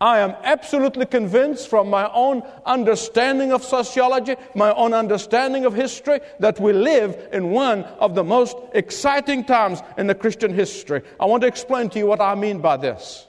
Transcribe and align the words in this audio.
I 0.00 0.18
am 0.18 0.34
absolutely 0.42 1.06
convinced 1.06 1.68
from 1.68 1.88
my 1.88 2.10
own 2.12 2.42
understanding 2.66 3.52
of 3.52 3.64
sociology, 3.64 4.36
my 4.54 4.74
own 4.74 4.92
understanding 4.92 5.64
of 5.64 5.72
history, 5.72 6.20
that 6.38 6.60
we 6.60 6.74
live 6.74 7.28
in 7.32 7.50
one 7.50 7.84
of 7.84 8.14
the 8.14 8.22
most 8.22 8.58
exciting 8.74 9.44
times 9.44 9.82
in 9.96 10.06
the 10.06 10.14
Christian 10.14 10.52
history. 10.52 11.00
I 11.18 11.24
want 11.24 11.40
to 11.42 11.46
explain 11.46 11.88
to 11.90 11.98
you 11.98 12.06
what 12.06 12.20
I 12.20 12.34
mean 12.34 12.60
by 12.60 12.76
this. 12.76 13.26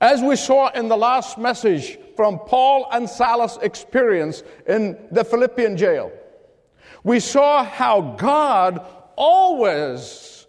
As 0.00 0.20
we 0.20 0.36
saw 0.36 0.70
in 0.70 0.88
the 0.88 0.96
last 0.96 1.38
message 1.38 1.98
from 2.14 2.38
Paul 2.38 2.86
and 2.92 3.08
Silas' 3.08 3.58
experience 3.62 4.44
in 4.68 4.96
the 5.10 5.24
Philippian 5.24 5.76
jail, 5.76 6.12
we 7.02 7.18
saw 7.18 7.64
how 7.64 8.14
God 8.16 8.86
always 9.16 10.46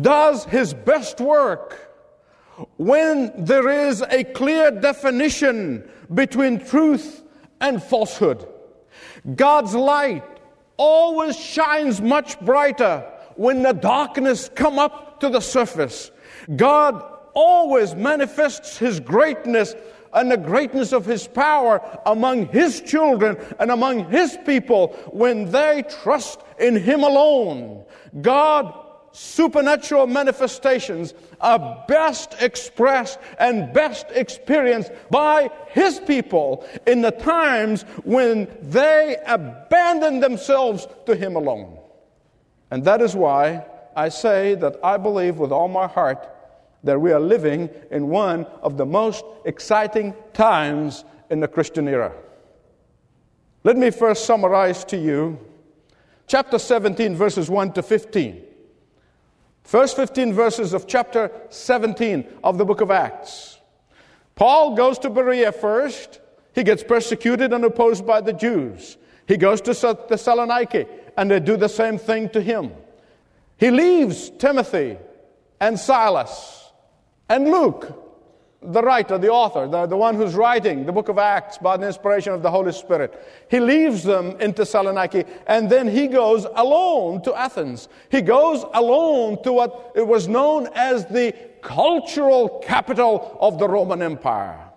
does 0.00 0.44
his 0.44 0.74
best 0.74 1.20
work 1.20 1.87
when 2.76 3.32
there 3.36 3.68
is 3.68 4.02
a 4.02 4.24
clear 4.24 4.70
definition 4.70 5.88
between 6.12 6.64
truth 6.64 7.22
and 7.60 7.82
falsehood. 7.82 8.46
God's 9.34 9.74
light 9.74 10.24
always 10.76 11.38
shines 11.38 12.00
much 12.00 12.38
brighter 12.40 13.04
when 13.36 13.62
the 13.62 13.72
darkness 13.72 14.50
come 14.54 14.78
up 14.78 15.20
to 15.20 15.28
the 15.28 15.40
surface. 15.40 16.10
God 16.56 17.04
always 17.34 17.94
manifests 17.94 18.78
his 18.78 19.00
greatness 19.00 19.74
and 20.12 20.30
the 20.30 20.36
greatness 20.36 20.92
of 20.92 21.04
his 21.04 21.28
power 21.28 21.80
among 22.06 22.48
his 22.48 22.80
children 22.80 23.36
and 23.58 23.70
among 23.70 24.10
his 24.10 24.38
people 24.46 24.88
when 25.12 25.50
they 25.50 25.84
trust 26.02 26.40
in 26.58 26.76
him 26.76 27.02
alone. 27.02 27.84
God 28.22 28.74
supernatural 29.18 30.06
manifestations 30.06 31.12
are 31.40 31.84
best 31.88 32.36
expressed 32.40 33.18
and 33.40 33.72
best 33.72 34.06
experienced 34.12 34.92
by 35.10 35.50
His 35.70 35.98
people 35.98 36.64
in 36.86 37.02
the 37.02 37.10
times 37.10 37.82
when 38.04 38.46
they 38.62 39.16
abandon 39.26 40.20
themselves 40.20 40.86
to 41.06 41.16
Him 41.16 41.34
alone. 41.34 41.78
And 42.70 42.84
that 42.84 43.02
is 43.02 43.16
why 43.16 43.66
I 43.96 44.08
say 44.08 44.54
that 44.54 44.76
I 44.84 44.96
believe 44.96 45.38
with 45.38 45.50
all 45.50 45.68
my 45.68 45.88
heart 45.88 46.28
that 46.84 47.00
we 47.00 47.10
are 47.10 47.20
living 47.20 47.70
in 47.90 48.08
one 48.08 48.44
of 48.62 48.76
the 48.76 48.86
most 48.86 49.24
exciting 49.44 50.14
times 50.32 51.04
in 51.28 51.40
the 51.40 51.48
Christian 51.48 51.88
era. 51.88 52.12
Let 53.64 53.76
me 53.76 53.90
first 53.90 54.26
summarize 54.26 54.84
to 54.84 54.96
you 54.96 55.40
chapter 56.28 56.56
17, 56.56 57.16
verses 57.16 57.50
1 57.50 57.72
to 57.72 57.82
15. 57.82 58.44
First 59.68 59.96
15 59.96 60.32
verses 60.32 60.72
of 60.72 60.86
chapter 60.86 61.30
17 61.50 62.26
of 62.42 62.56
the 62.56 62.64
book 62.64 62.80
of 62.80 62.90
Acts. 62.90 63.58
Paul 64.34 64.74
goes 64.74 64.98
to 65.00 65.10
Berea 65.10 65.52
first. 65.52 66.20
He 66.54 66.62
gets 66.62 66.82
persecuted 66.82 67.52
and 67.52 67.62
opposed 67.62 68.06
by 68.06 68.22
the 68.22 68.32
Jews. 68.32 68.96
He 69.26 69.36
goes 69.36 69.60
to 69.60 69.72
Thessaloniki, 69.72 70.88
and 71.18 71.30
they 71.30 71.38
do 71.38 71.58
the 71.58 71.68
same 71.68 71.98
thing 71.98 72.30
to 72.30 72.40
him. 72.40 72.72
He 73.58 73.70
leaves 73.70 74.30
Timothy 74.30 74.96
and 75.60 75.78
Silas 75.78 76.72
and 77.28 77.50
Luke 77.50 78.07
the 78.60 78.82
writer, 78.82 79.18
the 79.18 79.28
author, 79.28 79.68
the, 79.68 79.86
the 79.86 79.96
one 79.96 80.16
who's 80.16 80.34
writing 80.34 80.84
the 80.84 80.92
book 80.92 81.08
of 81.08 81.18
Acts 81.18 81.58
by 81.58 81.76
the 81.76 81.86
inspiration 81.86 82.32
of 82.32 82.42
the 82.42 82.50
Holy 82.50 82.72
Spirit. 82.72 83.22
He 83.48 83.60
leaves 83.60 84.02
them 84.02 84.36
in 84.40 84.52
Thessaloniki 84.52 85.28
and 85.46 85.70
then 85.70 85.86
he 85.86 86.08
goes 86.08 86.44
alone 86.54 87.22
to 87.22 87.34
Athens. 87.34 87.88
He 88.10 88.20
goes 88.20 88.64
alone 88.74 89.42
to 89.44 89.52
what 89.52 89.92
it 89.94 90.06
was 90.06 90.26
known 90.26 90.68
as 90.74 91.06
the 91.06 91.34
cultural 91.62 92.60
capital 92.64 93.38
of 93.40 93.58
the 93.58 93.68
Roman 93.68 94.02
Empire. 94.02 94.68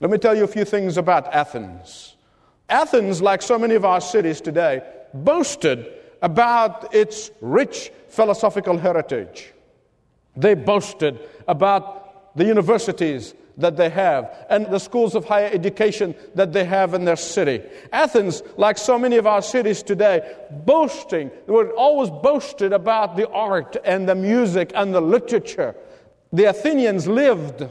Let 0.00 0.10
me 0.10 0.18
tell 0.18 0.36
you 0.36 0.44
a 0.44 0.48
few 0.48 0.64
things 0.64 0.96
about 0.96 1.32
Athens. 1.32 2.16
Athens, 2.68 3.22
like 3.22 3.42
so 3.42 3.58
many 3.58 3.74
of 3.74 3.84
our 3.84 4.00
cities 4.00 4.40
today, 4.40 4.82
boasted 5.14 5.92
about 6.22 6.94
its 6.94 7.30
rich 7.40 7.92
philosophical 8.08 8.76
heritage. 8.76 9.52
They 10.36 10.54
boasted 10.54 11.20
about 11.46 11.99
the 12.34 12.44
universities 12.44 13.34
that 13.56 13.76
they 13.76 13.90
have 13.90 14.46
and 14.48 14.66
the 14.66 14.78
schools 14.78 15.14
of 15.14 15.24
higher 15.24 15.50
education 15.52 16.14
that 16.34 16.52
they 16.52 16.64
have 16.64 16.94
in 16.94 17.04
their 17.04 17.16
city. 17.16 17.62
Athens, 17.92 18.42
like 18.56 18.78
so 18.78 18.98
many 18.98 19.16
of 19.16 19.26
our 19.26 19.42
cities 19.42 19.82
today, 19.82 20.36
boasting, 20.50 21.30
were 21.46 21.70
always 21.72 22.10
boasted 22.10 22.72
about 22.72 23.16
the 23.16 23.28
art 23.28 23.76
and 23.84 24.08
the 24.08 24.14
music 24.14 24.72
and 24.74 24.94
the 24.94 25.00
literature. 25.00 25.74
The 26.32 26.44
Athenians 26.44 27.06
lived 27.06 27.68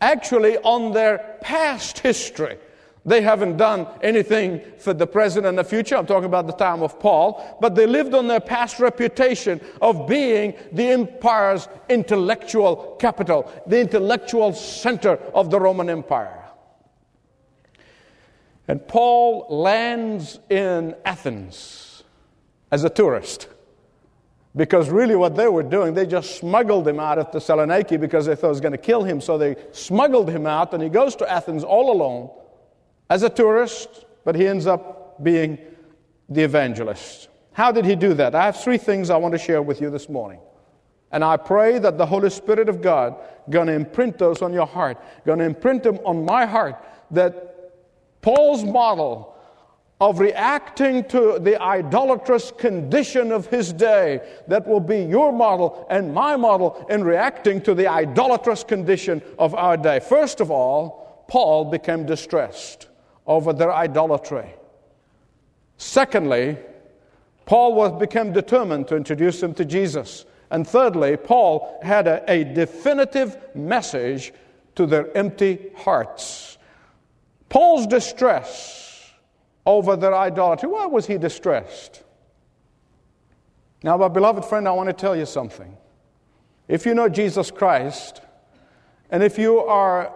actually 0.00 0.58
on 0.58 0.92
their 0.92 1.38
past 1.40 2.00
history. 2.00 2.58
They 3.06 3.20
haven't 3.20 3.58
done 3.58 3.86
anything 4.02 4.62
for 4.78 4.94
the 4.94 5.06
present 5.06 5.44
and 5.44 5.58
the 5.58 5.64
future. 5.64 5.96
I'm 5.96 6.06
talking 6.06 6.24
about 6.24 6.46
the 6.46 6.54
time 6.54 6.82
of 6.82 6.98
Paul. 6.98 7.58
But 7.60 7.74
they 7.74 7.86
lived 7.86 8.14
on 8.14 8.28
their 8.28 8.40
past 8.40 8.80
reputation 8.80 9.60
of 9.82 10.08
being 10.08 10.54
the 10.72 10.86
empire's 10.88 11.68
intellectual 11.90 12.96
capital, 12.98 13.52
the 13.66 13.80
intellectual 13.80 14.54
center 14.54 15.18
of 15.34 15.50
the 15.50 15.60
Roman 15.60 15.90
Empire. 15.90 16.44
And 18.66 18.86
Paul 18.88 19.46
lands 19.50 20.38
in 20.48 20.96
Athens 21.04 22.04
as 22.70 22.84
a 22.84 22.90
tourist. 22.90 23.48
Because 24.56 24.88
really, 24.88 25.16
what 25.16 25.36
they 25.36 25.48
were 25.48 25.64
doing, 25.64 25.92
they 25.92 26.06
just 26.06 26.38
smuggled 26.38 26.88
him 26.88 27.00
out 27.00 27.18
of 27.18 27.30
Thessaloniki 27.32 28.00
because 28.00 28.24
they 28.24 28.36
thought 28.36 28.46
it 28.46 28.50
was 28.50 28.60
going 28.62 28.72
to 28.72 28.78
kill 28.78 29.02
him. 29.02 29.20
So 29.20 29.36
they 29.36 29.56
smuggled 29.72 30.30
him 30.30 30.46
out, 30.46 30.72
and 30.72 30.82
he 30.82 30.88
goes 30.88 31.16
to 31.16 31.30
Athens 31.30 31.64
all 31.64 31.92
alone 31.92 32.30
as 33.10 33.22
a 33.22 33.28
tourist, 33.28 34.04
but 34.24 34.34
he 34.34 34.46
ends 34.46 34.66
up 34.66 35.22
being 35.22 35.58
the 36.28 36.42
evangelist. 36.42 37.28
How 37.52 37.70
did 37.70 37.84
he 37.84 37.94
do 37.94 38.14
that? 38.14 38.34
I 38.34 38.44
have 38.46 38.60
three 38.60 38.78
things 38.78 39.10
I 39.10 39.16
want 39.16 39.32
to 39.32 39.38
share 39.38 39.62
with 39.62 39.80
you 39.80 39.90
this 39.90 40.08
morning. 40.08 40.40
And 41.12 41.22
I 41.22 41.36
pray 41.36 41.78
that 41.78 41.96
the 41.96 42.06
Holy 42.06 42.30
Spirit 42.30 42.68
of 42.68 42.82
God 42.82 43.14
going 43.48 43.68
to 43.68 43.72
imprint 43.72 44.18
those 44.18 44.42
on 44.42 44.52
your 44.52 44.66
heart, 44.66 45.00
going 45.24 45.38
to 45.38 45.44
imprint 45.44 45.84
them 45.84 46.00
on 46.04 46.24
my 46.24 46.46
heart 46.46 46.76
that 47.12 48.20
Paul's 48.22 48.64
model 48.64 49.36
of 50.00 50.18
reacting 50.18 51.04
to 51.04 51.38
the 51.38 51.60
idolatrous 51.62 52.50
condition 52.50 53.30
of 53.30 53.46
his 53.46 53.72
day, 53.72 54.20
that 54.48 54.66
will 54.66 54.80
be 54.80 55.02
your 55.04 55.32
model 55.32 55.86
and 55.88 56.12
my 56.12 56.34
model 56.36 56.84
in 56.90 57.04
reacting 57.04 57.60
to 57.60 57.74
the 57.74 57.86
idolatrous 57.86 58.64
condition 58.64 59.22
of 59.38 59.54
our 59.54 59.76
day. 59.76 60.00
First 60.00 60.40
of 60.40 60.50
all, 60.50 61.24
Paul 61.28 61.66
became 61.66 62.06
distressed 62.06 62.88
over 63.26 63.52
their 63.52 63.72
idolatry. 63.72 64.54
Secondly, 65.76 66.58
Paul 67.46 67.74
was, 67.74 67.98
became 67.98 68.32
determined 68.32 68.88
to 68.88 68.96
introduce 68.96 69.40
them 69.40 69.54
to 69.54 69.64
Jesus. 69.64 70.24
And 70.50 70.66
thirdly, 70.66 71.16
Paul 71.16 71.78
had 71.82 72.06
a, 72.06 72.22
a 72.30 72.44
definitive 72.44 73.36
message 73.54 74.32
to 74.76 74.86
their 74.86 75.14
empty 75.16 75.70
hearts. 75.76 76.58
Paul's 77.48 77.86
distress 77.86 79.10
over 79.66 79.96
their 79.96 80.14
idolatry. 80.14 80.68
Why 80.68 80.86
was 80.86 81.06
he 81.06 81.18
distressed? 81.18 82.02
Now, 83.82 83.96
my 83.96 84.08
beloved 84.08 84.44
friend, 84.44 84.66
I 84.66 84.72
want 84.72 84.88
to 84.88 84.94
tell 84.94 85.14
you 85.14 85.26
something. 85.26 85.76
If 86.68 86.86
you 86.86 86.94
know 86.94 87.08
Jesus 87.08 87.50
Christ, 87.50 88.22
and 89.10 89.22
if 89.22 89.38
you 89.38 89.60
are 89.60 90.12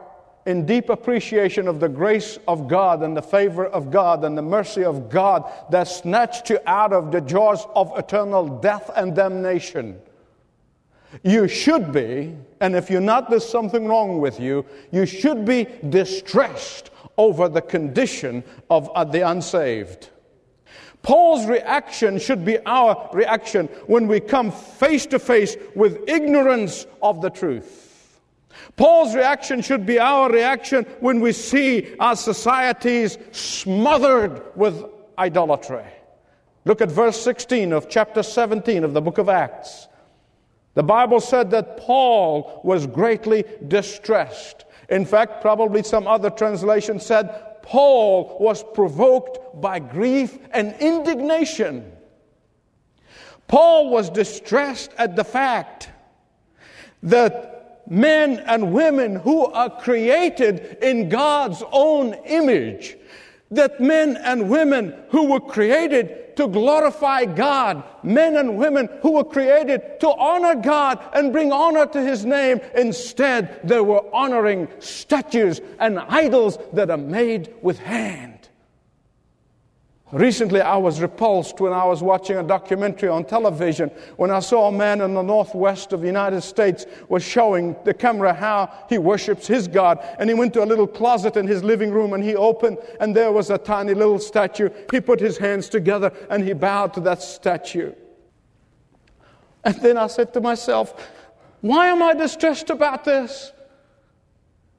in 0.48 0.64
deep 0.64 0.88
appreciation 0.88 1.68
of 1.68 1.78
the 1.78 1.90
grace 1.90 2.38
of 2.48 2.68
God 2.68 3.02
and 3.02 3.14
the 3.14 3.20
favor 3.20 3.66
of 3.66 3.90
God 3.90 4.24
and 4.24 4.36
the 4.36 4.40
mercy 4.40 4.82
of 4.82 5.10
God 5.10 5.44
that 5.68 5.84
snatched 5.84 6.48
you 6.48 6.58
out 6.66 6.94
of 6.94 7.12
the 7.12 7.20
jaws 7.20 7.66
of 7.76 7.92
eternal 7.98 8.48
death 8.48 8.90
and 8.96 9.14
damnation. 9.14 10.00
You 11.22 11.48
should 11.48 11.92
be, 11.92 12.34
and 12.60 12.74
if 12.74 12.88
you're 12.88 13.02
not, 13.02 13.28
there's 13.28 13.46
something 13.46 13.86
wrong 13.86 14.22
with 14.22 14.40
you, 14.40 14.64
you 14.90 15.04
should 15.04 15.44
be 15.44 15.66
distressed 15.90 16.92
over 17.18 17.50
the 17.50 17.60
condition 17.60 18.42
of 18.70 18.90
uh, 18.94 19.04
the 19.04 19.28
unsaved. 19.28 20.08
Paul's 21.02 21.44
reaction 21.44 22.18
should 22.18 22.46
be 22.46 22.58
our 22.64 23.10
reaction 23.12 23.66
when 23.86 24.08
we 24.08 24.18
come 24.18 24.50
face 24.50 25.04
to 25.06 25.18
face 25.18 25.58
with 25.74 26.08
ignorance 26.08 26.86
of 27.02 27.20
the 27.20 27.28
truth. 27.28 27.87
Paul's 28.78 29.14
reaction 29.14 29.60
should 29.60 29.84
be 29.84 29.98
our 29.98 30.30
reaction 30.30 30.84
when 31.00 31.18
we 31.18 31.32
see 31.32 31.96
our 31.98 32.14
societies 32.14 33.18
smothered 33.32 34.40
with 34.54 34.84
idolatry. 35.18 35.84
Look 36.64 36.80
at 36.80 36.88
verse 36.88 37.20
16 37.20 37.72
of 37.72 37.88
chapter 37.88 38.22
17 38.22 38.84
of 38.84 38.94
the 38.94 39.00
book 39.00 39.18
of 39.18 39.28
Acts. 39.28 39.88
The 40.74 40.84
Bible 40.84 41.18
said 41.18 41.50
that 41.50 41.78
Paul 41.78 42.60
was 42.62 42.86
greatly 42.86 43.44
distressed. 43.66 44.64
In 44.88 45.04
fact, 45.04 45.42
probably 45.42 45.82
some 45.82 46.06
other 46.06 46.30
translation 46.30 47.00
said 47.00 47.62
Paul 47.62 48.36
was 48.38 48.62
provoked 48.62 49.60
by 49.60 49.80
grief 49.80 50.38
and 50.52 50.76
indignation. 50.78 51.90
Paul 53.48 53.90
was 53.90 54.08
distressed 54.08 54.92
at 54.98 55.16
the 55.16 55.24
fact 55.24 55.90
that 57.02 57.57
men 57.88 58.38
and 58.40 58.72
women 58.72 59.16
who 59.16 59.46
are 59.46 59.70
created 59.70 60.78
in 60.82 61.08
God's 61.08 61.62
own 61.72 62.14
image. 62.26 62.96
That 63.50 63.80
men 63.80 64.18
and 64.18 64.50
women 64.50 64.94
who 65.08 65.24
were 65.24 65.40
created 65.40 66.36
to 66.36 66.46
glorify 66.46 67.24
God, 67.24 67.82
men 68.04 68.36
and 68.36 68.56
women 68.56 68.88
who 69.02 69.12
were 69.12 69.24
created 69.24 69.98
to 70.00 70.08
honor 70.08 70.54
God 70.54 71.02
and 71.12 71.32
bring 71.32 71.50
honor 71.50 71.86
to 71.86 72.00
His 72.00 72.24
name. 72.24 72.60
Instead, 72.76 73.60
they 73.64 73.80
were 73.80 74.04
honoring 74.14 74.68
statues 74.78 75.60
and 75.80 75.98
idols 75.98 76.58
that 76.74 76.90
are 76.90 76.96
made 76.96 77.52
with 77.60 77.78
hands. 77.78 78.37
Recently, 80.10 80.62
I 80.62 80.78
was 80.78 81.02
repulsed 81.02 81.60
when 81.60 81.74
I 81.74 81.84
was 81.84 82.02
watching 82.02 82.38
a 82.38 82.42
documentary 82.42 83.10
on 83.10 83.24
television 83.24 83.90
when 84.16 84.30
I 84.30 84.40
saw 84.40 84.68
a 84.68 84.72
man 84.72 85.02
in 85.02 85.12
the 85.12 85.22
northwest 85.22 85.92
of 85.92 86.00
the 86.00 86.06
United 86.06 86.40
States 86.40 86.86
was 87.10 87.22
showing 87.22 87.76
the 87.84 87.92
camera 87.92 88.32
how 88.32 88.72
he 88.88 88.96
worships 88.96 89.46
his 89.46 89.68
God. 89.68 89.98
And 90.18 90.30
he 90.30 90.34
went 90.34 90.54
to 90.54 90.64
a 90.64 90.64
little 90.64 90.86
closet 90.86 91.36
in 91.36 91.46
his 91.46 91.62
living 91.62 91.90
room 91.90 92.14
and 92.14 92.24
he 92.24 92.36
opened, 92.36 92.78
and 93.00 93.14
there 93.14 93.32
was 93.32 93.50
a 93.50 93.58
tiny 93.58 93.92
little 93.92 94.18
statue. 94.18 94.70
He 94.90 94.98
put 94.98 95.20
his 95.20 95.36
hands 95.36 95.68
together 95.68 96.10
and 96.30 96.42
he 96.42 96.54
bowed 96.54 96.94
to 96.94 97.00
that 97.00 97.20
statue. 97.20 97.92
And 99.62 99.74
then 99.82 99.98
I 99.98 100.06
said 100.06 100.32
to 100.32 100.40
myself, 100.40 100.94
why 101.60 101.88
am 101.88 102.02
I 102.02 102.14
distressed 102.14 102.70
about 102.70 103.04
this? 103.04 103.52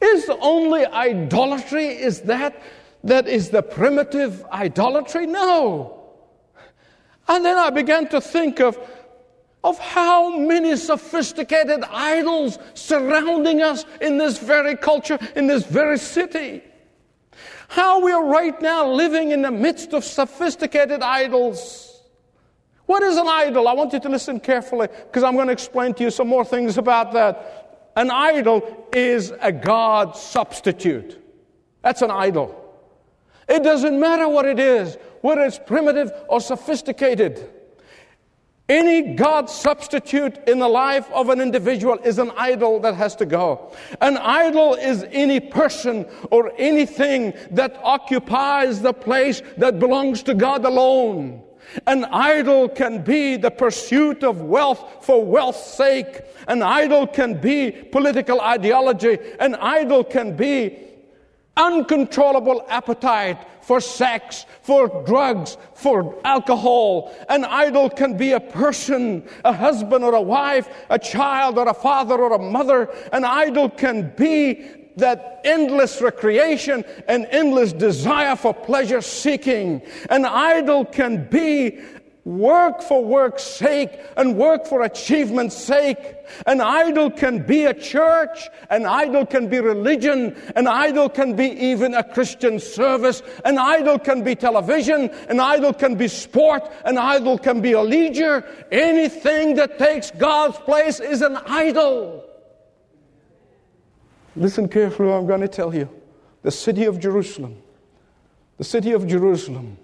Is 0.01 0.25
the 0.25 0.37
only 0.39 0.85
idolatry, 0.87 1.87
is 1.87 2.21
that 2.21 2.59
that 3.03 3.27
is 3.27 3.49
the 3.49 3.61
primitive 3.61 4.45
idolatry? 4.51 5.25
No. 5.25 5.99
And 7.27 7.45
then 7.45 7.57
I 7.57 7.69
began 7.69 8.07
to 8.09 8.19
think 8.19 8.59
of, 8.59 8.77
of 9.63 9.77
how 9.77 10.37
many 10.37 10.75
sophisticated 10.75 11.83
idols 11.89 12.57
surrounding 12.73 13.61
us 13.61 13.85
in 14.01 14.17
this 14.17 14.39
very 14.39 14.75
culture, 14.75 15.19
in 15.35 15.47
this 15.47 15.65
very 15.65 15.97
city. 15.97 16.63
How 17.67 17.99
we 18.03 18.11
are 18.11 18.25
right 18.25 18.59
now 18.61 18.91
living 18.91 19.31
in 19.31 19.43
the 19.43 19.51
midst 19.51 19.93
of 19.93 20.03
sophisticated 20.03 21.03
idols. 21.03 21.85
What 22.87 23.03
is 23.03 23.17
an 23.17 23.27
idol? 23.27 23.67
I 23.67 23.73
want 23.73 23.93
you 23.93 23.99
to 23.99 24.09
listen 24.09 24.39
carefully 24.39 24.87
because 24.87 25.23
I'm 25.23 25.35
going 25.35 25.47
to 25.47 25.53
explain 25.53 25.93
to 25.93 26.03
you 26.03 26.09
some 26.09 26.27
more 26.27 26.43
things 26.43 26.79
about 26.79 27.13
that. 27.13 27.91
An 27.95 28.09
idol 28.09 28.87
is 28.91 29.31
a 29.39 29.51
God 29.51 30.17
substitute. 30.17 31.21
That's 31.83 32.01
an 32.01 32.09
idol. 32.09 32.68
It 33.49 33.63
doesn't 33.63 33.99
matter 33.99 34.29
what 34.29 34.45
it 34.45 34.59
is, 34.59 34.97
whether 35.21 35.41
it's 35.41 35.59
primitive 35.59 36.11
or 36.29 36.39
sophisticated. 36.39 37.49
Any 38.69 39.15
God 39.15 39.49
substitute 39.49 40.37
in 40.47 40.59
the 40.59 40.67
life 40.67 41.11
of 41.11 41.29
an 41.29 41.41
individual 41.41 41.97
is 42.03 42.19
an 42.19 42.31
idol 42.37 42.79
that 42.81 42.93
has 42.93 43.15
to 43.15 43.25
go. 43.25 43.73
An 43.99 44.17
idol 44.17 44.75
is 44.75 45.03
any 45.11 45.39
person 45.39 46.05
or 46.29 46.53
anything 46.55 47.33
that 47.49 47.79
occupies 47.83 48.81
the 48.81 48.93
place 48.93 49.41
that 49.57 49.79
belongs 49.79 50.21
to 50.23 50.35
God 50.35 50.65
alone. 50.65 51.41
An 51.87 52.05
idol 52.05 52.69
can 52.69 53.03
be 53.03 53.37
the 53.37 53.49
pursuit 53.49 54.23
of 54.23 54.41
wealth 54.41 55.03
for 55.03 55.25
wealth's 55.25 55.65
sake. 55.65 56.21
An 56.47 56.61
idol 56.61 57.07
can 57.07 57.41
be 57.41 57.71
political 57.71 58.39
ideology. 58.39 59.17
An 59.39 59.55
idol 59.55 60.03
can 60.03 60.35
be 60.35 60.88
uncontrollable 61.59 62.65
appetite 62.69 63.37
for 63.61 63.79
sex, 63.81 64.45
for 64.63 65.03
drugs, 65.05 65.57
for 65.75 66.19
alcohol. 66.23 67.13
An 67.29 67.45
idol 67.45 67.89
can 67.89 68.17
be 68.17 68.31
a 68.31 68.39
person, 68.39 69.27
a 69.45 69.53
husband 69.53 70.03
or 70.03 70.15
a 70.15 70.21
wife, 70.21 70.69
a 70.89 70.97
child 70.97 71.59
or 71.59 71.67
a 71.67 71.73
father 71.73 72.15
or 72.15 72.33
a 72.33 72.39
mother. 72.39 72.89
An 73.11 73.25
idol 73.25 73.69
can 73.69 74.11
be 74.17 74.65
that 74.95 75.41
endless 75.43 76.01
recreation 76.01 76.83
and 77.07 77.27
endless 77.31 77.73
desire 77.73 78.35
for 78.35 78.53
pleasure 78.53 79.01
seeking. 79.01 79.81
An 80.09 80.25
idol 80.25 80.85
can 80.85 81.27
be 81.29 81.79
work 82.29 82.79
for 82.83 83.03
work's 83.03 83.43
sake 83.43 83.99
and 84.15 84.37
work 84.37 84.67
for 84.67 84.83
achievement's 84.83 85.57
sake. 85.57 85.97
An 86.45 86.61
idol 86.61 87.09
can 87.09 87.39
be 87.43 87.65
a 87.65 87.73
church, 87.73 88.47
an 88.69 88.85
idol 88.85 89.25
can 89.25 89.47
be 89.49 89.59
religion, 89.59 90.35
an 90.55 90.67
idol 90.67 91.09
can 91.09 91.35
be 91.35 91.45
even 91.45 91.95
a 91.95 92.03
Christian 92.03 92.59
service, 92.59 93.23
an 93.45 93.57
idol 93.57 93.97
can 93.97 94.23
be 94.23 94.35
television, 94.35 95.09
an 95.27 95.39
idol 95.39 95.73
can 95.73 95.95
be 95.95 96.07
sport, 96.07 96.71
an 96.85 96.99
idol 96.99 97.39
can 97.39 97.61
be 97.61 97.71
a 97.71 97.81
leisure. 97.81 98.45
Anything 98.71 99.55
that 99.55 99.79
takes 99.79 100.11
God's 100.11 100.57
place 100.59 100.99
is 100.99 101.23
an 101.23 101.37
idol. 101.47 102.23
Listen 104.35 104.69
carefully, 104.69 105.11
I'm 105.11 105.25
going 105.25 105.41
to 105.41 105.47
tell 105.47 105.73
you. 105.73 105.89
The 106.43 106.51
city 106.51 106.85
of 106.85 106.99
Jerusalem, 106.99 107.57
the 108.57 108.63
city 108.63 108.91
of 108.91 109.07
Jerusalem 109.07 109.77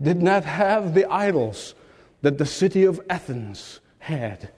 did 0.00 0.22
not 0.22 0.44
have 0.44 0.94
the 0.94 1.10
idols 1.10 1.74
that 2.22 2.38
the 2.38 2.46
city 2.46 2.84
of 2.84 3.00
Athens 3.08 3.80
had. 3.98 4.50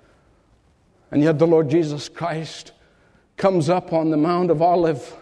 And 1.10 1.22
yet 1.22 1.38
the 1.38 1.46
Lord 1.46 1.68
Jesus 1.68 2.08
Christ 2.08 2.72
comes 3.36 3.68
up 3.68 3.92
on 3.92 4.10
the 4.10 4.16
Mount 4.16 4.50
of 4.50 4.62
Olive 4.62 5.14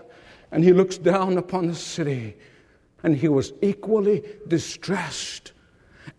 and 0.50 0.62
he 0.62 0.72
looks 0.72 0.98
down 0.98 1.36
upon 1.36 1.66
the 1.66 1.74
city 1.74 2.36
and 3.02 3.16
he 3.16 3.28
was 3.28 3.52
equally 3.60 4.22
distressed. 4.48 5.52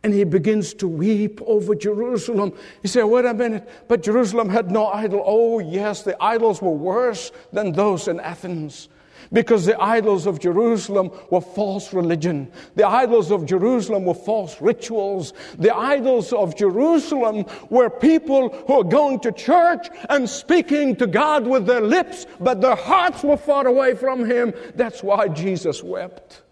And 0.03 0.13
he 0.13 0.23
begins 0.23 0.73
to 0.75 0.87
weep 0.87 1.41
over 1.45 1.73
Jerusalem. 1.73 2.53
He 2.81 2.87
said, 2.87 3.03
Wait 3.03 3.25
a 3.25 3.33
minute, 3.33 3.67
but 3.87 4.03
Jerusalem 4.03 4.49
had 4.49 4.69
no 4.69 4.87
idol. 4.87 5.23
Oh, 5.25 5.59
yes, 5.59 6.03
the 6.03 6.21
idols 6.21 6.61
were 6.61 6.71
worse 6.71 7.31
than 7.51 7.71
those 7.71 8.07
in 8.07 8.19
Athens 8.19 8.89
because 9.31 9.65
the 9.65 9.81
idols 9.81 10.25
of 10.25 10.39
Jerusalem 10.39 11.11
were 11.31 11.41
false 11.41 11.93
religion. 11.93 12.51
The 12.75 12.87
idols 12.87 13.31
of 13.31 13.45
Jerusalem 13.45 14.05
were 14.05 14.13
false 14.13 14.61
rituals. 14.61 15.33
The 15.57 15.75
idols 15.75 16.33
of 16.33 16.55
Jerusalem 16.55 17.45
were 17.69 17.89
people 17.89 18.49
who 18.67 18.77
were 18.77 18.83
going 18.83 19.19
to 19.21 19.31
church 19.31 19.87
and 20.09 20.29
speaking 20.29 20.95
to 20.97 21.07
God 21.07 21.45
with 21.47 21.65
their 21.65 21.81
lips, 21.81 22.25
but 22.39 22.61
their 22.61 22.75
hearts 22.75 23.23
were 23.23 23.37
far 23.37 23.67
away 23.67 23.95
from 23.95 24.25
Him. 24.25 24.53
That's 24.75 25.03
why 25.03 25.27
Jesus 25.27 25.83
wept. 25.83 26.43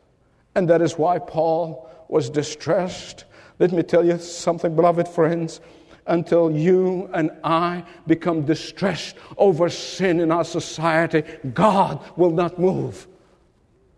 And 0.56 0.70
that 0.70 0.82
is 0.82 0.98
why 0.98 1.20
Paul 1.20 1.90
was 2.10 2.30
distressed. 2.30 3.26
Let 3.60 3.72
me 3.72 3.84
tell 3.84 4.06
you 4.06 4.18
something, 4.18 4.76
beloved 4.76 5.08
friends 5.08 5.62
until 6.08 6.52
you 6.52 7.10
and 7.14 7.32
I 7.44 7.84
become 8.08 8.46
distressed 8.46 9.16
over 9.38 9.70
sin 9.70 10.20
in 10.20 10.32
our 10.32 10.44
society, 10.44 11.24
God 11.54 12.04
will 12.18 12.32
not 12.32 12.60
move. 12.60 13.08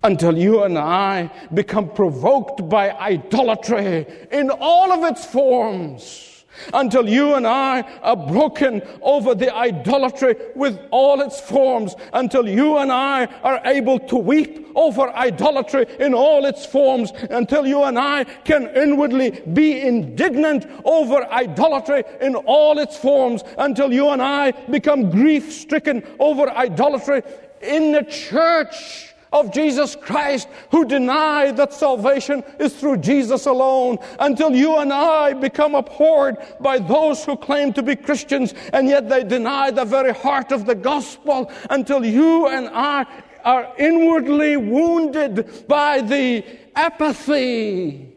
Until 0.03 0.37
you 0.37 0.63
and 0.63 0.77
I 0.77 1.31
become 1.53 1.89
provoked 1.89 2.69
by 2.69 2.91
idolatry 2.91 4.05
in 4.31 4.51
all 4.51 4.91
of 4.91 5.11
its 5.11 5.25
forms 5.25 6.34
until 6.73 7.07
you 7.07 7.35
and 7.35 7.45
I 7.45 7.81
are 8.01 8.15
broken 8.15 8.81
over 9.01 9.35
the 9.35 9.55
idolatry 9.55 10.35
with 10.55 10.79
all 10.91 11.21
its 11.21 11.39
forms, 11.39 11.95
until 12.13 12.47
you 12.47 12.77
and 12.77 12.91
I 12.91 13.25
are 13.43 13.61
able 13.65 13.99
to 13.99 14.15
weep 14.15 14.67
over 14.75 15.09
idolatry 15.09 15.85
in 15.99 16.13
all 16.13 16.45
its 16.45 16.65
forms, 16.65 17.11
until 17.29 17.65
you 17.65 17.83
and 17.83 17.97
I 17.97 18.23
can 18.23 18.67
inwardly 18.75 19.31
be 19.53 19.81
indignant 19.81 20.65
over 20.83 21.25
idolatry 21.31 22.03
in 22.21 22.35
all 22.35 22.79
its 22.79 22.97
forms, 22.97 23.43
until 23.57 23.93
you 23.93 24.09
and 24.09 24.21
I 24.21 24.51
become 24.51 25.09
grief 25.09 25.53
stricken 25.53 26.03
over 26.19 26.49
idolatry 26.49 27.23
in 27.61 27.91
the 27.93 28.03
church 28.03 29.14
of 29.31 29.53
Jesus 29.53 29.95
Christ 29.95 30.47
who 30.71 30.85
deny 30.85 31.51
that 31.51 31.73
salvation 31.73 32.43
is 32.59 32.73
through 32.73 32.97
Jesus 32.97 33.45
alone 33.45 33.97
until 34.19 34.55
you 34.55 34.77
and 34.77 34.93
I 34.93 35.33
become 35.33 35.75
abhorred 35.75 36.37
by 36.59 36.79
those 36.79 37.23
who 37.25 37.35
claim 37.35 37.73
to 37.73 37.83
be 37.83 37.95
Christians 37.95 38.53
and 38.73 38.87
yet 38.87 39.09
they 39.09 39.23
deny 39.23 39.71
the 39.71 39.85
very 39.85 40.13
heart 40.13 40.51
of 40.51 40.65
the 40.65 40.75
gospel 40.75 41.51
until 41.69 42.05
you 42.05 42.47
and 42.47 42.69
I 42.69 43.05
are 43.43 43.71
inwardly 43.77 44.57
wounded 44.57 45.67
by 45.67 46.01
the 46.01 46.43
apathy 46.75 48.13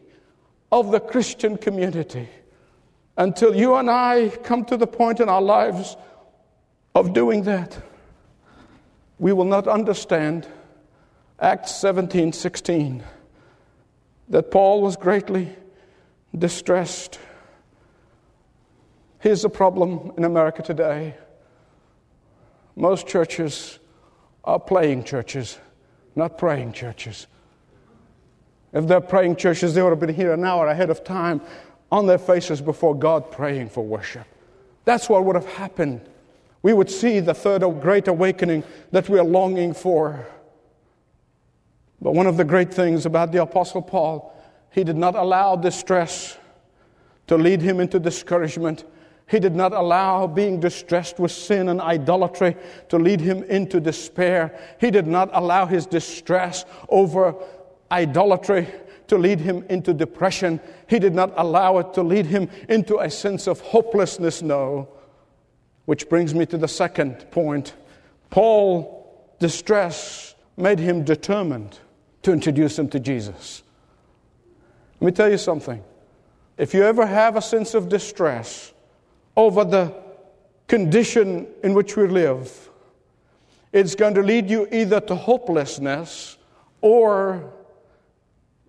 of 0.71 0.91
the 0.91 0.99
Christian 0.99 1.57
community 1.57 2.27
until 3.17 3.55
you 3.55 3.75
and 3.75 3.89
I 3.89 4.29
come 4.43 4.65
to 4.65 4.77
the 4.77 4.87
point 4.87 5.19
in 5.19 5.29
our 5.29 5.41
lives 5.41 5.97
of 6.95 7.13
doing 7.13 7.43
that. 7.43 7.77
We 9.19 9.33
will 9.33 9.45
not 9.45 9.67
understand 9.67 10.47
Acts 11.41 11.75
17 11.75 12.33
16, 12.33 13.03
that 14.29 14.51
Paul 14.51 14.81
was 14.81 14.97
greatly 14.97 15.55
distressed. 16.37 17.19
Here's 19.19 19.41
the 19.41 19.49
problem 19.49 20.11
in 20.17 20.23
America 20.25 20.61
today 20.61 21.15
most 22.75 23.07
churches 23.07 23.79
are 24.43 24.59
playing 24.59 25.03
churches, 25.03 25.57
not 26.15 26.37
praying 26.37 26.73
churches. 26.73 27.27
If 28.71 28.87
they're 28.87 29.01
praying 29.01 29.37
churches, 29.37 29.73
they 29.73 29.81
would 29.81 29.89
have 29.89 29.99
been 29.99 30.13
here 30.13 30.33
an 30.33 30.43
hour 30.43 30.67
ahead 30.67 30.89
of 30.89 31.03
time 31.03 31.41
on 31.91 32.05
their 32.05 32.19
faces 32.19 32.61
before 32.61 32.93
God 32.95 33.31
praying 33.31 33.69
for 33.69 33.83
worship. 33.83 34.27
That's 34.85 35.09
what 35.09 35.25
would 35.25 35.35
have 35.35 35.47
happened 35.47 36.01
we 36.61 36.73
would 36.73 36.89
see 36.89 37.19
the 37.19 37.33
third 37.33 37.61
great 37.81 38.07
awakening 38.07 38.63
that 38.91 39.07
we 39.09 39.19
are 39.19 39.23
longing 39.23 39.73
for. 39.73 40.27
But 42.01 42.13
one 42.13 42.27
of 42.27 42.37
the 42.37 42.45
great 42.45 42.73
things 42.73 43.05
about 43.05 43.31
the 43.31 43.41
Apostle 43.41 43.81
Paul, 43.81 44.33
he 44.71 44.83
did 44.83 44.95
not 44.95 45.15
allow 45.15 45.55
distress 45.55 46.37
to 47.27 47.37
lead 47.37 47.61
him 47.61 47.79
into 47.79 47.99
discouragement. 47.99 48.85
He 49.27 49.39
did 49.39 49.55
not 49.55 49.73
allow 49.73 50.25
being 50.25 50.59
distressed 50.59 51.19
with 51.19 51.31
sin 51.31 51.69
and 51.69 51.81
idolatry 51.81 52.55
to 52.87 52.97
lead 52.97 53.19
him 53.21 53.43
into 53.43 53.79
despair. 53.79 54.57
He 54.79 54.91
did 54.91 55.07
not 55.07 55.29
allow 55.33 55.65
his 55.65 55.85
distress 55.85 56.65
over 56.87 57.35
idolatry 57.91 58.67
to 59.07 59.17
lead 59.17 59.39
him 59.39 59.65
into 59.69 59.93
depression. 59.93 60.59
He 60.87 60.99
did 60.99 61.13
not 61.13 61.33
allow 61.35 61.79
it 61.79 61.93
to 61.95 62.03
lead 62.03 62.27
him 62.27 62.49
into 62.69 62.99
a 62.99 63.09
sense 63.09 63.45
of 63.47 63.59
hopelessness, 63.59 64.41
no. 64.41 64.87
Which 65.85 66.07
brings 66.07 66.33
me 66.33 66.45
to 66.47 66.57
the 66.57 66.67
second 66.67 67.29
point. 67.31 67.73
Paul, 68.29 69.35
distress 69.39 70.35
made 70.55 70.79
him 70.79 71.03
determined 71.03 71.77
to 72.23 72.31
introduce 72.31 72.77
him 72.77 72.89
to 72.89 72.99
Jesus. 72.99 73.63
Let 74.99 75.05
me 75.05 75.11
tell 75.11 75.29
you 75.29 75.37
something. 75.37 75.83
If 76.57 76.73
you 76.73 76.83
ever 76.83 77.05
have 77.05 77.35
a 77.37 77.41
sense 77.41 77.73
of 77.73 77.87
distress 77.87 78.73
over 79.35 79.63
the 79.63 79.93
condition 80.67 81.47
in 81.63 81.73
which 81.73 81.95
we 81.95 82.07
live, 82.07 82.69
it's 83.71 83.95
going 83.95 84.15
to 84.15 84.21
lead 84.21 84.49
you 84.49 84.67
either 84.71 84.99
to 84.99 85.15
hopelessness 85.15 86.37
or 86.81 87.53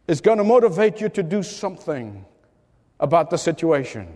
it's 0.06 0.20
going 0.20 0.38
to 0.38 0.44
motivate 0.44 1.00
you 1.00 1.08
to 1.10 1.22
do 1.22 1.42
something 1.42 2.24
about 2.98 3.30
the 3.30 3.38
situation. 3.38 4.08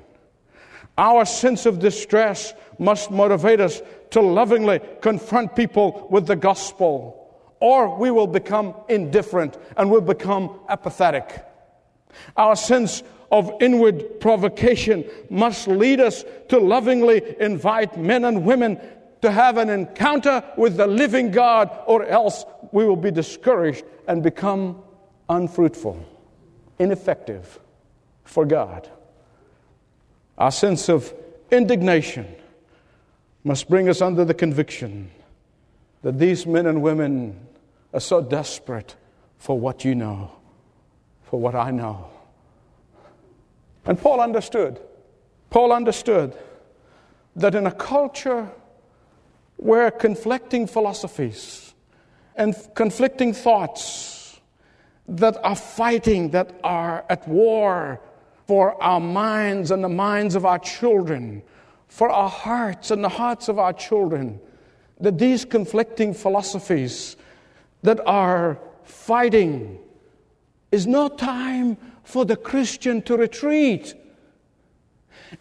Our 0.96 1.24
sense 1.24 1.66
of 1.66 1.78
distress 1.78 2.52
must 2.78 3.10
motivate 3.10 3.60
us 3.60 3.82
to 4.10 4.20
lovingly 4.20 4.80
confront 5.00 5.56
people 5.56 6.06
with 6.10 6.26
the 6.26 6.36
gospel, 6.36 7.23
or 7.64 7.96
we 7.96 8.10
will 8.10 8.26
become 8.26 8.74
indifferent 8.90 9.56
and 9.78 9.90
will 9.90 10.02
become 10.02 10.60
apathetic. 10.68 11.46
Our 12.36 12.56
sense 12.56 13.02
of 13.32 13.50
inward 13.58 14.20
provocation 14.20 15.02
must 15.30 15.66
lead 15.66 15.98
us 15.98 16.26
to 16.50 16.58
lovingly 16.58 17.22
invite 17.40 17.96
men 17.96 18.26
and 18.26 18.44
women 18.44 18.78
to 19.22 19.30
have 19.30 19.56
an 19.56 19.70
encounter 19.70 20.44
with 20.58 20.76
the 20.76 20.86
living 20.86 21.30
God, 21.30 21.70
or 21.86 22.04
else 22.04 22.44
we 22.70 22.84
will 22.84 22.96
be 22.96 23.10
discouraged 23.10 23.82
and 24.06 24.22
become 24.22 24.82
unfruitful, 25.30 26.04
ineffective 26.78 27.58
for 28.24 28.44
God. 28.44 28.90
Our 30.36 30.50
sense 30.50 30.90
of 30.90 31.14
indignation 31.50 32.26
must 33.42 33.70
bring 33.70 33.88
us 33.88 34.02
under 34.02 34.26
the 34.26 34.34
conviction 34.34 35.10
that 36.02 36.18
these 36.18 36.46
men 36.46 36.66
and 36.66 36.82
women 36.82 37.40
are 37.94 38.00
so 38.00 38.20
desperate 38.20 38.96
for 39.38 39.58
what 39.58 39.84
you 39.84 39.94
know, 39.94 40.30
for 41.22 41.40
what 41.40 41.54
I 41.54 41.70
know. 41.70 42.10
And 43.86 43.98
Paul 43.98 44.20
understood. 44.20 44.80
Paul 45.50 45.72
understood 45.72 46.36
that 47.36 47.54
in 47.54 47.66
a 47.66 47.72
culture 47.72 48.50
where 49.56 49.90
conflicting 49.90 50.66
philosophies 50.66 51.74
and 52.36 52.56
conflicting 52.74 53.32
thoughts 53.32 54.40
that 55.06 55.36
are 55.44 55.54
fighting, 55.54 56.30
that 56.30 56.58
are 56.64 57.04
at 57.08 57.28
war 57.28 58.00
for 58.46 58.82
our 58.82 59.00
minds 59.00 59.70
and 59.70 59.84
the 59.84 59.88
minds 59.88 60.34
of 60.34 60.44
our 60.44 60.58
children, 60.58 61.42
for 61.86 62.10
our 62.10 62.28
hearts 62.28 62.90
and 62.90 63.04
the 63.04 63.08
hearts 63.08 63.48
of 63.48 63.58
our 63.58 63.72
children. 63.72 64.40
That 65.00 65.18
these 65.18 65.44
conflicting 65.44 66.14
philosophies 66.14 67.16
that 67.84 68.00
are 68.06 68.58
fighting 68.82 69.78
is 70.72 70.86
no 70.86 71.08
time 71.08 71.76
for 72.02 72.24
the 72.24 72.34
Christian 72.34 73.02
to 73.02 73.16
retreat. 73.16 73.94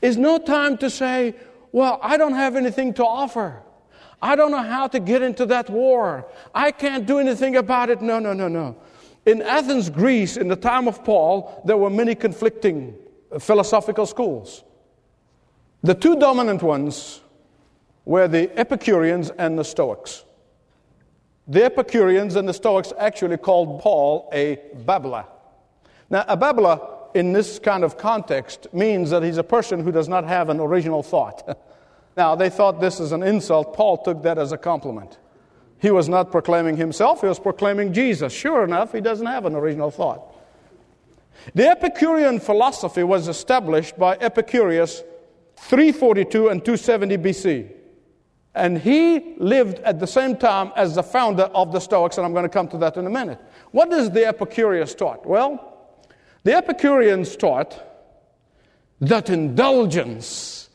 Is 0.02 0.18
no 0.18 0.38
time 0.38 0.78
to 0.78 0.90
say, 0.90 1.36
Well, 1.72 2.00
I 2.04 2.18
don't 2.18 2.34
have 2.34 2.56
anything 2.56 2.94
to 2.96 3.06
offer. 3.06 3.64
I 4.22 4.36
don't 4.36 4.52
know 4.52 4.64
how 4.64 4.88
to 4.88 5.00
get 5.00 5.22
into 5.22 5.46
that 5.48 5.70
war. 5.70 6.28
I 6.54 6.72
can't 6.72 7.06
do 7.06 7.20
anything 7.20 7.56
about 7.56 7.90
it. 7.90 8.02
No, 8.02 8.20
no, 8.20 8.34
no, 8.34 8.48
no. 8.48 8.76
In 9.26 9.42
Athens, 9.42 9.90
Greece, 9.90 10.38
in 10.38 10.50
the 10.50 10.56
time 10.56 10.88
of 10.88 11.04
Paul, 11.04 11.62
there 11.66 11.78
were 11.78 11.90
many 11.90 12.14
conflicting 12.14 12.96
uh, 13.32 13.40
philosophical 13.40 14.06
schools. 14.06 14.64
The 15.82 15.94
two 15.94 16.18
dominant 16.18 16.62
ones 16.62 17.22
were 18.06 18.28
the 18.28 18.52
Epicureans 18.60 19.30
and 19.38 19.58
the 19.58 19.64
Stoics. 19.64 20.26
The 21.48 21.66
Epicureans 21.66 22.36
and 22.36 22.48
the 22.48 22.54
Stoics 22.54 22.94
actually 22.98 23.38
called 23.38 23.82
Paul 23.82 24.30
a 24.32 24.60
babbler. 24.86 25.26
Now, 26.10 26.24
a 26.28 26.38
babbler 26.38 26.80
in 27.14 27.34
this 27.34 27.60
kind 27.60 27.84
of 27.84 27.98
context 27.98 28.68
means 28.74 29.10
that 29.10 29.24
he's 29.24 29.38
a 29.38 29.44
person 29.44 29.82
who 29.82 29.92
does 29.92 30.08
not 30.08 30.26
have 30.26 30.50
an 30.50 30.60
original 30.60 31.04
thought. 31.04 31.58
now, 32.18 32.36
they 32.36 32.50
thought 32.50 32.80
this 32.80 33.00
is 33.00 33.12
an 33.12 33.24
insult. 33.24 33.74
Paul 33.74 33.98
took 33.98 34.24
that 34.24 34.38
as 34.38 34.52
a 34.52 34.58
compliment. 34.58 35.18
He 35.80 35.92
was 35.92 36.08
not 36.08 36.32
proclaiming 36.32 36.78
himself, 36.78 37.20
he 37.20 37.28
was 37.28 37.40
proclaiming 37.40 37.92
Jesus. 37.92 38.32
Sure 38.32 38.64
enough, 38.64 38.94
he 38.94 39.02
doesn't 39.02 39.28
have 39.28 39.46
an 39.46 39.54
original 39.54 39.92
thought. 39.92 40.34
The 41.54 41.68
Epicurean 41.68 42.40
philosophy 42.40 43.04
was 43.04 43.28
established 43.28 43.98
by 43.98 44.16
Epicurus 44.16 45.04
342 45.58 46.50
and 46.50 46.64
270 46.64 47.18
BC. 47.18 47.72
And 48.56 48.78
he 48.78 49.36
lived 49.38 49.80
at 49.80 50.00
the 50.00 50.08
same 50.08 50.38
time 50.38 50.72
as 50.76 50.96
the 50.96 51.04
founder 51.04 51.44
of 51.44 51.72
the 51.72 51.80
Stoics, 51.80 52.18
and 52.18 52.26
I'm 52.26 52.34
going 52.34 52.44
to 52.44 52.50
come 52.50 52.68
to 52.70 52.78
that 52.80 52.98
in 52.98 53.08
a 53.08 53.10
minute. 53.10 53.40
What 53.72 53.90
does 53.90 54.12
the 54.12 54.26
Epicureans 54.28 54.94
taught? 54.94 55.26
Well, 55.26 55.90
the 56.44 56.54
Epicureans 56.54 57.36
taught 57.36 57.82
that 59.02 59.30
indulgence 59.30 60.70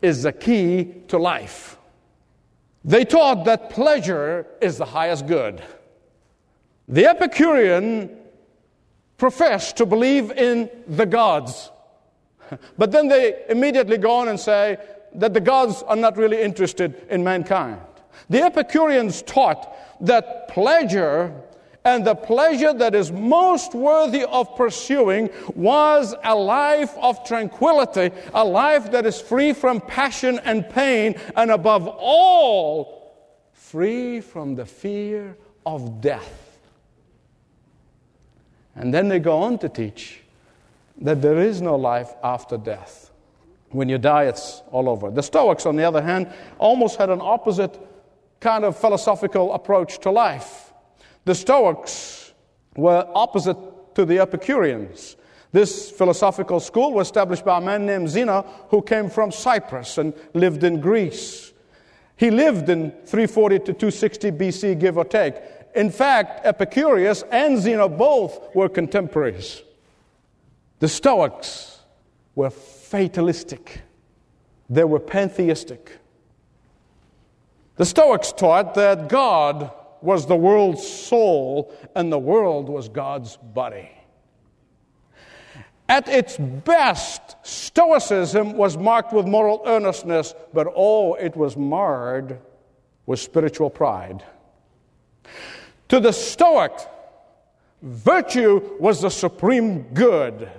is 0.00 0.22
the 0.22 0.32
key 0.32 0.94
to 1.08 1.18
life. 1.18 1.76
They 2.84 3.04
taught 3.04 3.44
that 3.46 3.70
pleasure 3.70 4.46
is 4.60 4.78
the 4.78 4.84
highest 4.84 5.26
good. 5.26 5.62
The 6.86 7.06
Epicurean 7.06 8.16
professed 9.18 9.78
to 9.78 9.86
believe 9.86 10.30
in 10.30 10.70
the 10.86 11.06
gods, 11.06 11.72
but 12.78 12.92
then 12.92 13.08
they 13.08 13.42
immediately 13.48 13.98
go 13.98 14.12
on 14.12 14.28
and 14.28 14.38
say 14.38 14.76
that 15.16 15.34
the 15.34 15.40
gods 15.40 15.82
are 15.82 15.96
not 15.96 16.16
really 16.16 16.40
interested 16.40 17.06
in 17.10 17.24
mankind. 17.24 17.80
The 18.28 18.42
Epicureans 18.42 19.22
taught 19.22 19.76
that 20.00 20.48
pleasure 20.48 21.32
and 21.86 22.04
the 22.04 22.16
pleasure 22.16 22.72
that 22.72 22.96
is 22.96 23.12
most 23.12 23.72
worthy 23.72 24.24
of 24.24 24.56
pursuing 24.56 25.30
was 25.54 26.16
a 26.24 26.34
life 26.34 26.92
of 26.98 27.24
tranquility, 27.24 28.10
a 28.34 28.44
life 28.44 28.90
that 28.90 29.06
is 29.06 29.20
free 29.20 29.52
from 29.52 29.80
passion 29.80 30.40
and 30.44 30.68
pain, 30.68 31.14
and 31.36 31.52
above 31.52 31.86
all, 31.86 33.14
free 33.52 34.20
from 34.20 34.56
the 34.56 34.66
fear 34.66 35.36
of 35.64 36.00
death. 36.00 36.58
And 38.74 38.92
then 38.92 39.08
they 39.08 39.20
go 39.20 39.38
on 39.42 39.58
to 39.60 39.68
teach 39.68 40.22
that 41.00 41.22
there 41.22 41.38
is 41.38 41.60
no 41.60 41.76
life 41.76 42.12
after 42.24 42.56
death. 42.56 43.05
When 43.70 43.88
you 43.88 43.98
die, 43.98 44.24
it's 44.24 44.62
all 44.70 44.88
over. 44.88 45.10
The 45.10 45.22
Stoics, 45.22 45.66
on 45.66 45.76
the 45.76 45.84
other 45.84 46.02
hand, 46.02 46.32
almost 46.58 46.96
had 46.96 47.10
an 47.10 47.20
opposite 47.20 47.78
kind 48.40 48.64
of 48.64 48.78
philosophical 48.78 49.52
approach 49.54 49.98
to 50.00 50.10
life. 50.10 50.72
The 51.24 51.34
Stoics 51.34 52.32
were 52.76 53.06
opposite 53.14 53.56
to 53.96 54.04
the 54.04 54.20
Epicureans. 54.20 55.16
This 55.52 55.90
philosophical 55.90 56.60
school 56.60 56.92
was 56.92 57.08
established 57.08 57.44
by 57.44 57.58
a 57.58 57.60
man 57.60 57.86
named 57.86 58.08
Zeno 58.08 58.42
who 58.68 58.82
came 58.82 59.08
from 59.08 59.32
Cyprus 59.32 59.98
and 59.98 60.12
lived 60.34 60.64
in 60.64 60.80
Greece. 60.80 61.52
He 62.16 62.30
lived 62.30 62.68
in 62.68 62.90
340 62.90 63.58
to 63.60 63.64
260 63.64 64.30
BC, 64.32 64.78
give 64.78 64.96
or 64.96 65.04
take. 65.04 65.36
In 65.74 65.90
fact, 65.90 66.46
Epicurus 66.46 67.22
and 67.30 67.58
Zeno 67.58 67.88
both 67.88 68.54
were 68.54 68.68
contemporaries. 68.68 69.62
The 70.78 70.88
Stoics 70.88 71.75
were 72.36 72.50
fatalistic, 72.50 73.80
they 74.70 74.84
were 74.84 75.00
pantheistic. 75.00 75.98
The 77.76 77.84
Stoics 77.84 78.32
taught 78.32 78.74
that 78.74 79.08
God 79.08 79.72
was 80.00 80.26
the 80.26 80.36
world's 80.36 80.86
soul, 80.86 81.74
and 81.94 82.12
the 82.12 82.18
world 82.18 82.68
was 82.68 82.88
God's 82.88 83.36
body. 83.36 83.90
At 85.88 86.08
its 86.08 86.36
best, 86.36 87.36
Stoicism 87.42 88.52
was 88.52 88.76
marked 88.76 89.12
with 89.12 89.26
moral 89.26 89.62
earnestness, 89.66 90.34
but 90.52 90.68
oh, 90.74 91.14
it 91.14 91.36
was 91.36 91.56
marred 91.56 92.40
with 93.06 93.20
spiritual 93.20 93.70
pride. 93.70 94.24
To 95.88 96.00
the 96.00 96.12
Stoic, 96.12 96.72
virtue 97.82 98.76
was 98.80 99.00
the 99.00 99.10
supreme 99.10 99.82
good. 99.94 100.50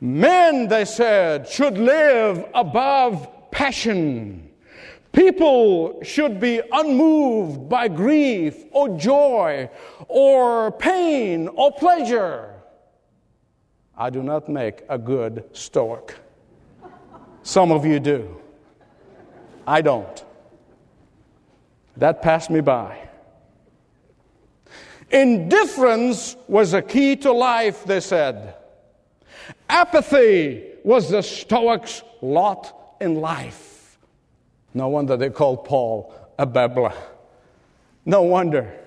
Men, 0.00 0.68
they 0.68 0.84
said, 0.84 1.48
should 1.48 1.78
live 1.78 2.44
above 2.54 3.50
passion. 3.50 4.50
People 5.12 6.02
should 6.02 6.40
be 6.40 6.60
unmoved 6.72 7.68
by 7.68 7.86
grief 7.86 8.64
or 8.72 8.88
joy 8.98 9.70
or 10.08 10.72
pain 10.72 11.48
or 11.48 11.70
pleasure. 11.72 12.54
I 13.96 14.10
do 14.10 14.22
not 14.22 14.48
make 14.48 14.82
a 14.88 14.98
good 14.98 15.44
Stoic. 15.52 16.16
Some 17.44 17.70
of 17.70 17.86
you 17.86 18.00
do. 18.00 18.40
I 19.66 19.82
don't. 19.82 20.24
That 21.96 22.20
passed 22.20 22.50
me 22.50 22.60
by. 22.60 22.98
Indifference 25.10 26.36
was 26.48 26.72
a 26.72 26.82
key 26.82 27.14
to 27.16 27.30
life, 27.30 27.84
they 27.84 28.00
said. 28.00 28.56
Apathy 29.68 30.64
was 30.84 31.08
the 31.10 31.22
Stoics' 31.22 32.02
lot 32.20 32.96
in 33.00 33.16
life. 33.16 33.98
No 34.74 34.88
wonder 34.88 35.16
they 35.16 35.30
called 35.30 35.64
Paul 35.64 36.14
a 36.38 36.46
babbler. 36.46 36.92
No 38.04 38.22
wonder. 38.22 38.80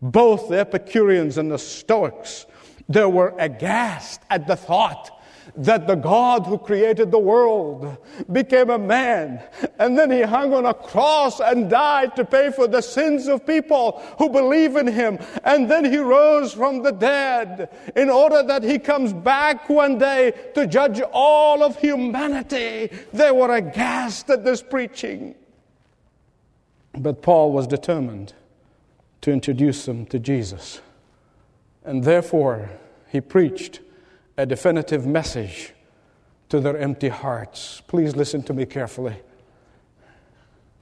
Both 0.00 0.48
the 0.48 0.58
Epicureans 0.58 1.38
and 1.38 1.50
the 1.50 1.58
Stoics, 1.58 2.46
they 2.88 3.04
were 3.04 3.34
aghast 3.38 4.20
at 4.30 4.46
the 4.46 4.56
thought 4.56 5.17
that 5.56 5.86
the 5.86 5.94
God 5.94 6.46
who 6.46 6.58
created 6.58 7.10
the 7.10 7.18
world 7.18 7.96
became 8.30 8.70
a 8.70 8.78
man 8.78 9.42
and 9.78 9.98
then 9.98 10.10
he 10.10 10.22
hung 10.22 10.52
on 10.54 10.66
a 10.66 10.74
cross 10.74 11.40
and 11.40 11.70
died 11.70 12.14
to 12.16 12.24
pay 12.24 12.50
for 12.50 12.66
the 12.66 12.80
sins 12.80 13.26
of 13.26 13.46
people 13.46 14.02
who 14.18 14.28
believe 14.28 14.76
in 14.76 14.86
him 14.86 15.18
and 15.44 15.70
then 15.70 15.84
he 15.84 15.98
rose 15.98 16.52
from 16.52 16.82
the 16.82 16.92
dead 16.92 17.68
in 17.96 18.10
order 18.10 18.42
that 18.42 18.62
he 18.62 18.78
comes 18.78 19.12
back 19.12 19.68
one 19.68 19.98
day 19.98 20.32
to 20.54 20.66
judge 20.66 21.00
all 21.12 21.62
of 21.62 21.78
humanity. 21.78 22.90
They 23.12 23.30
were 23.30 23.54
aghast 23.54 24.30
at 24.30 24.44
this 24.44 24.62
preaching. 24.62 25.34
But 26.92 27.22
Paul 27.22 27.52
was 27.52 27.66
determined 27.66 28.32
to 29.20 29.32
introduce 29.32 29.86
them 29.86 30.06
to 30.06 30.18
Jesus. 30.18 30.80
And 31.84 32.04
therefore, 32.04 32.70
he 33.08 33.20
preached 33.20 33.80
a 34.38 34.46
definitive 34.46 35.04
message 35.04 35.72
to 36.48 36.60
their 36.60 36.78
empty 36.78 37.08
hearts. 37.08 37.82
Please 37.88 38.14
listen 38.14 38.40
to 38.44 38.54
me 38.54 38.64
carefully. 38.64 39.16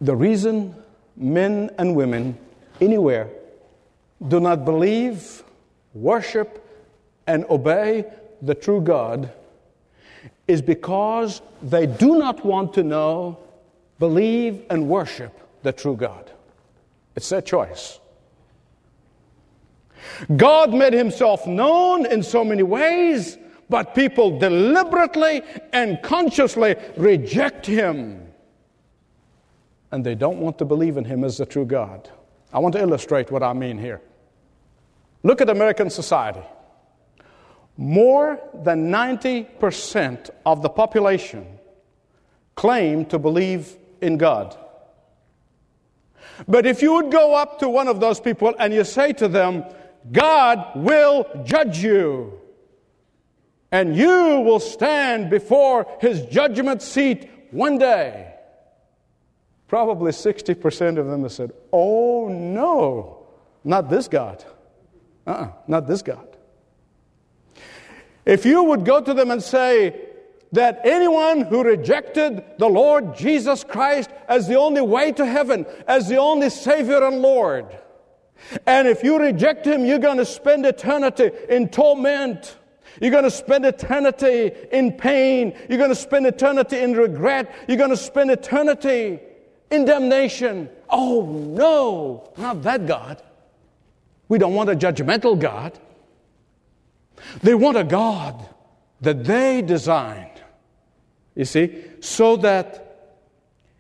The 0.03 0.15
reason 0.15 0.75
men 1.17 1.71
and 1.79 1.97
women 1.97 2.37
anywhere 2.83 3.31
do 4.29 4.41
not 4.41 4.67
believe, 4.67 5.43
worship, 5.95 6.63
and 7.27 7.47
obey 7.49 8.05
the 8.43 8.55
true 8.55 8.83
God 8.83 9.33
is 10.47 10.61
because 10.61 11.41
they 11.63 11.87
do 11.87 12.19
not 12.19 12.45
want 12.45 12.75
to 12.75 12.83
know, 12.83 13.39
believe, 13.99 14.65
and 14.69 14.87
worship 14.87 15.33
the 15.63 15.73
true 15.73 15.97
God. 15.97 16.31
It's 17.17 17.31
their 17.31 17.41
choice. 17.41 17.99
God 20.37 20.75
made 20.75 20.93
himself 20.93 21.47
known 21.47 22.05
in 22.05 22.23
so 22.23 22.45
many 22.45 22.63
ways 22.63 23.39
but 23.69 23.95
people 23.95 24.39
deliberately 24.39 25.43
and 25.73 26.01
consciously 26.03 26.77
reject 26.97 27.67
him. 27.67 28.23
And 29.91 30.05
they 30.05 30.15
don't 30.15 30.39
want 30.39 30.59
to 30.59 30.65
believe 30.65 30.97
in 30.97 31.05
him 31.05 31.25
as 31.25 31.39
the 31.39 31.47
true 31.47 31.65
God. 31.65 32.11
I 32.53 32.59
want 32.59 32.75
to 32.75 32.81
illustrate 32.81 33.31
what 33.31 33.43
I 33.43 33.53
mean 33.53 33.79
here. 33.79 34.01
Look 35.23 35.41
at 35.41 35.51
American 35.51 35.91
society. 35.91 36.43
More 37.77 38.41
than 38.55 38.91
90% 38.91 40.31
of 40.47 40.63
the 40.63 40.69
population 40.69 41.47
claim 42.55 43.05
to 43.07 43.19
believe 43.19 43.77
in 44.01 44.17
God. 44.17 44.57
But 46.49 46.67
if 46.67 46.83
you 46.83 46.95
would 46.95 47.11
go 47.11 47.35
up 47.35 47.59
to 47.61 47.69
one 47.69 47.89
of 47.89 48.01
those 48.01 48.21
people 48.21 48.55
and 48.59 48.73
you 48.73 48.85
say 48.85 49.13
to 49.15 49.29
them, 49.29 49.65
God 50.13 50.73
will 50.77 51.27
judge 51.45 51.79
you 51.79 52.41
and 53.77 53.95
you 53.95 54.41
will 54.41 54.59
stand 54.59 55.29
before 55.29 55.87
his 56.01 56.25
judgment 56.27 56.81
seat 56.81 57.29
one 57.51 57.77
day. 57.77 58.33
Probably 59.69 60.13
60% 60.13 60.97
of 60.97 61.07
them 61.07 61.25
have 61.25 61.33
said, 61.33 61.53
Oh 61.75 62.29
no, 62.29 63.27
not 63.65 63.91
this 63.91 64.09
God. 64.09 64.43
Uh 65.27 65.31
uh-uh, 65.31 65.53
not 65.67 65.87
this 65.87 66.01
God. 66.01 66.27
If 68.25 68.47
you 68.47 68.63
would 68.63 68.87
go 68.87 69.03
to 69.03 69.13
them 69.13 69.31
and 69.31 69.43
say 69.43 70.01
that 70.53 70.81
anyone 70.85 71.43
who 71.43 71.63
rejected 71.63 72.43
the 72.57 72.69
Lord 72.69 73.15
Jesus 73.15 73.63
Christ 73.63 74.09
as 74.27 74.49
the 74.49 74.59
only 74.59 74.81
way 74.81 75.13
to 75.13 75.27
heaven, 75.27 75.67
as 75.87 76.09
the 76.09 76.17
only 76.17 76.49
Savior 76.49 77.05
and 77.05 77.21
Lord, 77.21 77.67
and 78.67 78.89
if 78.89 79.05
you 79.05 79.19
reject 79.19 79.67
Him, 79.67 79.85
you're 79.85 79.99
going 79.99 80.17
to 80.17 80.25
spend 80.25 80.65
eternity 80.65 81.31
in 81.51 81.69
torment 81.69 82.57
you're 83.01 83.11
going 83.11 83.25
to 83.25 83.31
spend 83.31 83.65
eternity 83.67 84.53
in 84.73 84.93
pain. 84.93 85.57
You're 85.69 85.79
going 85.79 85.91
to 85.91 85.97
spend 85.97 86.27
eternity 86.27 86.79
in 86.79 86.95
regret. 86.95 87.55
You're 87.69 87.77
going 87.77 87.91
to 87.91 87.97
spend 87.97 88.31
eternity 88.31 89.21
in 89.71 89.85
damnation. 89.85 90.71
Oh, 90.89 91.25
no, 91.27 92.33
not 92.37 92.63
that 92.63 92.87
God. 92.87 93.23
We 94.29 94.39
don't 94.39 94.55
want 94.55 94.71
a 94.71 94.75
judgmental 94.75 95.39
God. 95.39 95.79
They 97.43 97.55
want 97.55 97.77
a 97.77 97.85
God 97.85 98.49
that 99.01 99.25
they 99.25 99.63
designed, 99.63 100.43
you 101.35 101.45
see, 101.45 101.85
so 102.01 102.37
that 102.39 103.13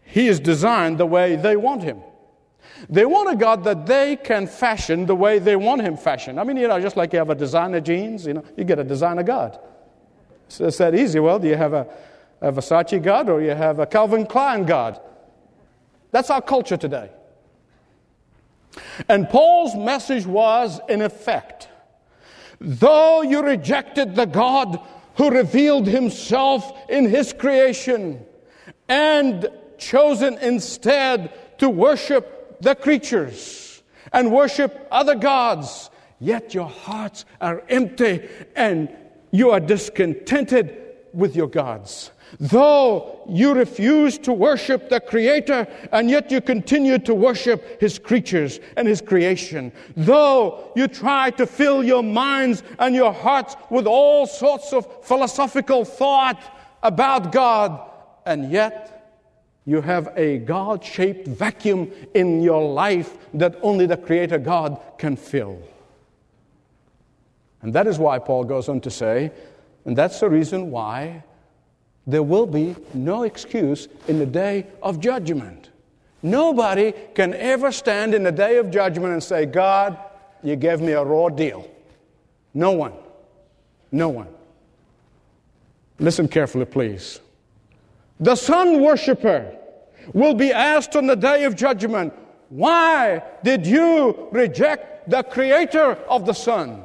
He 0.02 0.29
is 0.29 0.40
designed 0.40 0.98
the 0.98 1.07
way 1.07 1.37
they 1.37 1.57
want 1.57 1.83
Him. 1.83 2.00
They 2.88 3.06
want 3.06 3.30
a 3.30 3.36
God 3.36 3.64
that 3.64 3.86
they 3.86 4.16
can 4.16 4.46
fashion 4.46 5.06
the 5.06 5.16
way 5.16 5.38
they 5.38 5.56
want 5.56 5.82
Him 5.82 5.96
fashioned. 5.96 6.38
I 6.38 6.44
mean, 6.44 6.56
you 6.56 6.68
know, 6.68 6.80
just 6.80 6.96
like 6.96 7.12
you 7.12 7.18
have 7.18 7.30
a 7.30 7.34
designer 7.34 7.80
jeans, 7.80 8.26
you 8.26 8.34
know, 8.34 8.44
you 8.56 8.64
get 8.64 8.78
a 8.78 8.84
designer 8.84 9.22
God. 9.22 9.58
So 10.48 10.66
it's 10.66 10.78
that 10.78 10.94
easy. 10.94 11.18
Well, 11.18 11.38
do 11.38 11.48
you 11.48 11.56
have 11.56 11.72
a, 11.72 11.86
a 12.40 12.52
Versace 12.52 13.02
God 13.02 13.28
or 13.28 13.40
you 13.40 13.50
have 13.50 13.78
a 13.78 13.86
Calvin 13.86 14.26
Klein 14.26 14.64
God? 14.64 15.00
That's 16.12 16.30
our 16.30 16.42
culture 16.42 16.76
today. 16.76 17.10
And 19.08 19.28
Paul's 19.28 19.74
message 19.74 20.26
was, 20.26 20.80
in 20.88 21.02
effect, 21.02 21.68
though 22.60 23.22
you 23.22 23.42
rejected 23.42 24.14
the 24.14 24.26
God 24.26 24.80
who 25.16 25.30
revealed 25.30 25.86
himself 25.86 26.72
in 26.88 27.08
his 27.08 27.32
creation 27.32 28.24
and 28.88 29.48
chosen 29.78 30.38
instead 30.38 31.58
to 31.58 31.70
worship 31.70 32.36
the 32.60 32.74
creatures 32.74 33.82
and 34.12 34.32
worship 34.32 34.86
other 34.90 35.14
gods, 35.14 35.90
yet 36.20 36.54
your 36.54 36.68
hearts 36.68 37.24
are 37.40 37.62
empty 37.68 38.28
and 38.54 38.88
you 39.30 39.50
are 39.50 39.60
discontented 39.60 40.82
with 41.12 41.34
your 41.34 41.48
gods. 41.48 42.10
Though 42.40 43.22
you 43.28 43.54
refuse 43.54 44.18
to 44.18 44.32
worship 44.32 44.88
the 44.88 45.00
Creator, 45.00 45.66
and 45.92 46.10
yet 46.10 46.30
you 46.30 46.40
continue 46.40 46.98
to 46.98 47.14
worship 47.14 47.80
His 47.80 47.98
creatures 47.98 48.58
and 48.76 48.86
His 48.88 49.00
creation. 49.00 49.72
Though 49.96 50.72
you 50.74 50.88
try 50.88 51.30
to 51.30 51.46
fill 51.46 51.84
your 51.84 52.02
minds 52.02 52.62
and 52.78 52.94
your 52.94 53.12
hearts 53.12 53.56
with 53.70 53.86
all 53.86 54.26
sorts 54.26 54.72
of 54.72 55.04
philosophical 55.04 55.84
thought 55.84 56.40
about 56.82 57.32
God, 57.32 57.80
and 58.26 58.50
yet 58.50 58.95
you 59.66 59.81
have 59.81 60.12
a 60.16 60.38
God 60.38 60.83
shaped 60.83 61.26
vacuum 61.26 61.90
in 62.14 62.40
your 62.40 62.72
life 62.72 63.18
that 63.35 63.59
only 63.62 63.87
the 63.87 63.96
Creator 63.96 64.38
God 64.38 64.81
can 64.96 65.16
fill. 65.16 65.61
And 67.62 67.74
that 67.74 67.88
is 67.88 67.98
why 67.98 68.20
Paul 68.20 68.44
goes 68.44 68.68
on 68.68 68.81
to 68.83 68.90
say, 68.90 69.33
and 69.85 69.98
that's 69.98 70.20
the 70.20 70.31
reason 70.31 70.70
why 70.70 71.24
there 72.07 72.22
will 72.22 72.46
be 72.46 72.76
no 72.94 73.24
excuse 73.24 73.88
in 74.07 74.20
the 74.20 74.26
day 74.26 74.66
of 74.83 75.00
judgment. 75.00 75.70
Nobody 76.22 76.92
can 77.14 77.35
ever 77.35 77.72
stand 77.72 78.14
in 78.14 78.22
the 78.22 78.33
day 78.33 78.59
of 78.59 78.70
judgment 78.70 79.12
and 79.12 79.22
say, 79.22 79.46
God, 79.46 79.98
you 80.44 80.55
gave 80.55 80.81
me 80.81 80.92
a 80.92 81.02
raw 81.02 81.29
deal. 81.29 81.68
No 82.55 82.70
one. 82.70 82.92
No 83.90 84.09
one. 84.11 84.29
Listen 85.98 86.29
carefully, 86.29 86.66
please. 86.66 87.20
The 88.20 88.37
sun 88.37 88.81
worshiper 88.81 89.57
will 90.14 90.35
be 90.35 90.52
asked 90.52 90.96
on 90.96 91.07
the 91.07 91.16
day 91.16 91.44
of 91.44 91.55
judgment, 91.55 92.14
Why 92.48 93.22
did 93.44 93.66
you 93.66 94.29
reject 94.33 95.11
the 95.11 95.22
creator 95.22 95.92
of 96.09 96.24
the 96.26 96.33
sun? 96.33 96.83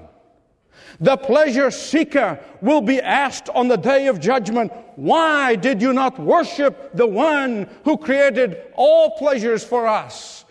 The 1.00 1.18
pleasure 1.18 1.72
seeker 1.72 2.40
will 2.62 2.82
be 2.82 3.00
asked 3.00 3.50
on 3.50 3.68
the 3.68 3.78
day 3.78 4.08
of 4.08 4.20
judgment, 4.20 4.72
Why 4.96 5.56
did 5.56 5.82
you 5.82 5.94
not 5.94 6.20
worship 6.20 6.92
the 6.94 7.08
one 7.08 7.70
who 7.86 7.98
created 7.98 8.62
all 8.76 9.12
pleasures 9.18 9.64
for 9.64 9.88
us? 9.88 10.46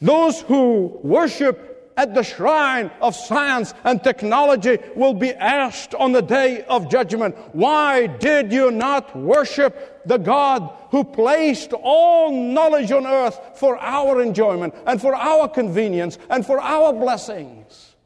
Those 0.00 0.42
who 0.42 1.00
worship 1.02 1.67
at 1.98 2.14
the 2.14 2.22
shrine 2.22 2.92
of 3.00 3.14
science 3.14 3.74
and 3.82 4.02
technology 4.02 4.78
will 4.94 5.12
be 5.12 5.32
asked 5.34 5.96
on 5.96 6.12
the 6.12 6.22
day 6.22 6.62
of 6.68 6.88
judgment, 6.88 7.36
Why 7.52 8.06
did 8.06 8.52
you 8.52 8.70
not 8.70 9.14
worship 9.16 10.00
the 10.06 10.16
God 10.16 10.72
who 10.90 11.02
placed 11.02 11.72
all 11.72 12.30
knowledge 12.30 12.92
on 12.92 13.04
earth 13.04 13.40
for 13.56 13.76
our 13.78 14.22
enjoyment 14.22 14.74
and 14.86 15.00
for 15.00 15.14
our 15.14 15.48
convenience 15.48 16.18
and 16.30 16.46
for 16.46 16.60
our 16.60 16.92
blessings? 16.92 17.96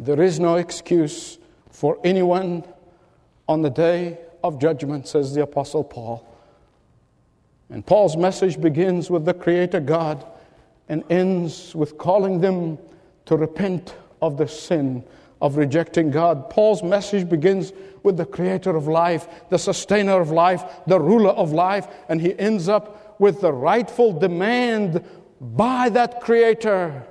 There 0.00 0.22
is 0.22 0.40
no 0.40 0.56
excuse 0.56 1.36
for 1.70 1.98
anyone 2.04 2.64
on 3.46 3.60
the 3.60 3.70
day 3.70 4.18
of 4.42 4.58
judgment, 4.58 5.06
says 5.06 5.34
the 5.34 5.42
Apostle 5.42 5.84
Paul. 5.84 6.26
And 7.68 7.84
Paul's 7.84 8.16
message 8.16 8.58
begins 8.58 9.10
with 9.10 9.26
the 9.26 9.34
Creator 9.34 9.80
God 9.80 10.24
and 10.88 11.04
ends 11.10 11.74
with 11.74 11.98
calling 11.98 12.40
them 12.40 12.78
to 13.26 13.36
repent 13.36 13.96
of 14.22 14.36
the 14.36 14.48
sin 14.48 15.04
of 15.42 15.56
rejecting 15.56 16.10
God. 16.10 16.48
Paul's 16.48 16.82
message 16.82 17.28
begins 17.28 17.72
with 18.02 18.16
the 18.16 18.24
creator 18.24 18.76
of 18.76 18.86
life, 18.86 19.28
the 19.50 19.58
sustainer 19.58 20.20
of 20.20 20.30
life, 20.30 20.64
the 20.86 20.98
ruler 20.98 21.30
of 21.30 21.52
life, 21.52 21.88
and 22.08 22.20
he 22.20 22.38
ends 22.38 22.68
up 22.68 23.20
with 23.20 23.40
the 23.40 23.52
rightful 23.52 24.18
demand 24.18 25.04
by 25.40 25.88
that 25.90 26.20
creator 26.20 27.02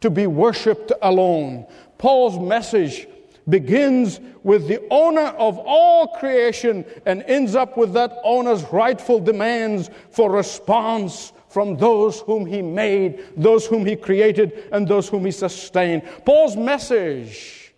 to 0.00 0.10
be 0.10 0.26
worshiped 0.26 0.92
alone. 1.02 1.66
Paul's 1.98 2.38
message 2.38 3.08
begins 3.48 4.20
with 4.42 4.68
the 4.68 4.82
owner 4.90 5.28
of 5.38 5.58
all 5.58 6.08
creation 6.08 6.84
and 7.06 7.22
ends 7.24 7.54
up 7.54 7.76
with 7.76 7.92
that 7.94 8.18
owner's 8.24 8.62
rightful 8.72 9.20
demands 9.20 9.90
for 10.10 10.30
response 10.30 11.32
from 11.56 11.74
those 11.78 12.20
whom 12.20 12.44
he 12.44 12.60
made, 12.60 13.24
those 13.34 13.64
whom 13.64 13.86
he 13.86 13.96
created, 13.96 14.68
and 14.72 14.86
those 14.86 15.08
whom 15.08 15.24
he 15.24 15.30
sustained. 15.30 16.02
Paul's 16.26 16.54
message 16.54 17.72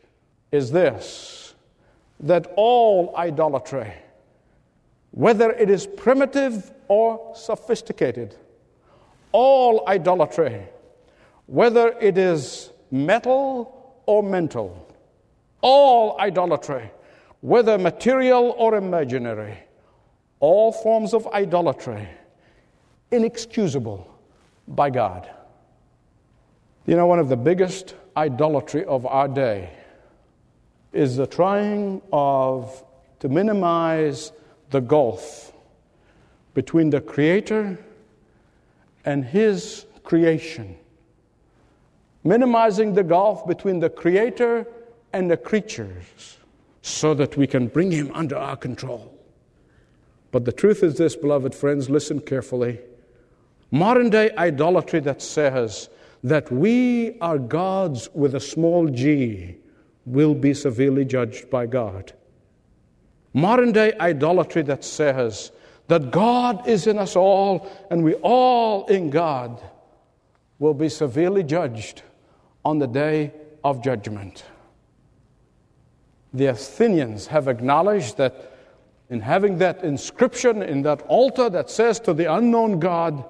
is 0.51 0.73
this 0.73 1.55
that 2.19 2.53
all 2.57 3.15
idolatry, 3.17 3.93
whether 5.13 5.53
it 5.53 5.71
is 5.71 5.87
primitive 5.87 6.73
or 6.89 7.33
sophisticated, 7.37 8.35
all 9.31 9.87
idolatry, 9.87 10.61
whether 11.47 11.95
it 12.01 12.19
is 12.19 12.73
metal 12.91 14.01
or 14.07 14.25
mental, 14.25 14.93
all 15.61 16.19
idolatry, 16.19 16.91
whether 17.43 17.79
material 17.79 18.57
or 18.59 18.75
imaginary, 18.75 19.57
all 20.41 20.73
forms 20.73 21.15
of 21.15 21.29
idolatry 21.29 22.09
inexcusable 23.11 24.07
by 24.67 24.91
God. 24.91 25.29
You 26.87 26.97
know, 26.97 27.07
one 27.07 27.19
of 27.19 27.29
the 27.29 27.37
biggest 27.37 27.95
idolatry 28.17 28.85
of 28.85 29.07
our 29.07 29.29
day 29.29 29.71
is 30.93 31.17
the 31.17 31.27
trying 31.27 32.03
of 32.13 32.85
to 33.21 33.29
minimize 33.29 34.33
the 34.71 34.81
gulf 34.81 35.53
between 36.55 36.91
the 36.91 37.01
creator 37.01 37.79
and 39.05 39.25
his 39.25 39.87
creation. 40.03 40.77
Minimizing 42.25 42.95
the 42.95 43.05
gulf 43.05 43.47
between 43.47 43.81
the 43.81 43.91
creator 43.91 44.67
and 45.13 45.31
the 45.31 45.37
creatures 45.37 46.39
so 46.83 47.15
that 47.15 47.37
we 47.37 47.47
can 47.47 47.69
bring 47.69 47.91
him 47.91 48.11
under 48.15 48.37
our 48.37 48.57
control. 48.57 49.15
But 50.31 50.45
the 50.45 50.53
truth 50.53 50.83
is 50.83 50.97
this, 50.97 51.17
beloved 51.17 51.55
friends, 51.55 51.89
listen 51.89 52.21
carefully. 52.21 52.81
Modern 53.71 54.11
day 54.11 54.31
idolatry 54.37 55.01
that 55.01 55.21
says 55.21 55.91
that 56.25 56.51
we 56.51 57.19
are 57.21 57.39
gods 57.39 58.09
with 58.15 58.35
a 58.35 58.41
small 58.41 58.89
g 58.89 59.57
will 60.07 60.35
be 60.35 60.55
severely 60.55 61.05
judged 61.05 61.51
by 61.51 61.67
God. 61.67 62.13
Modern 63.35 63.73
day 63.73 63.93
idolatry 64.01 64.63
that 64.63 64.85
says 64.85 65.53
that 65.89 66.11
God 66.11 66.67
is 66.67 66.87
in 66.87 66.99
us 66.99 67.15
all 67.15 67.71
and 67.91 68.03
we 68.03 68.15
all 68.15 68.87
in 68.87 69.11
God 69.11 69.63
will 70.59 70.75
be 70.75 70.89
severely 70.89 71.43
judged 71.43 72.03
on 72.65 72.79
the 72.79 72.87
day 72.87 73.33
of 73.63 73.83
judgment. 73.83 74.45
The 76.33 76.47
Athenians 76.47 77.27
have 77.29 77.49
acknowledged 77.49 78.17
that 78.17 78.53
in 79.11 79.21
having 79.21 79.59
that 79.59 79.85
inscription 79.85 80.63
in 80.63 80.83
that 80.83 81.03
altar 81.03 81.49
that 81.49 81.71
says 81.71 81.99
to 82.01 82.13
the 82.13 82.33
unknown 82.33 82.79
God, 82.79 83.25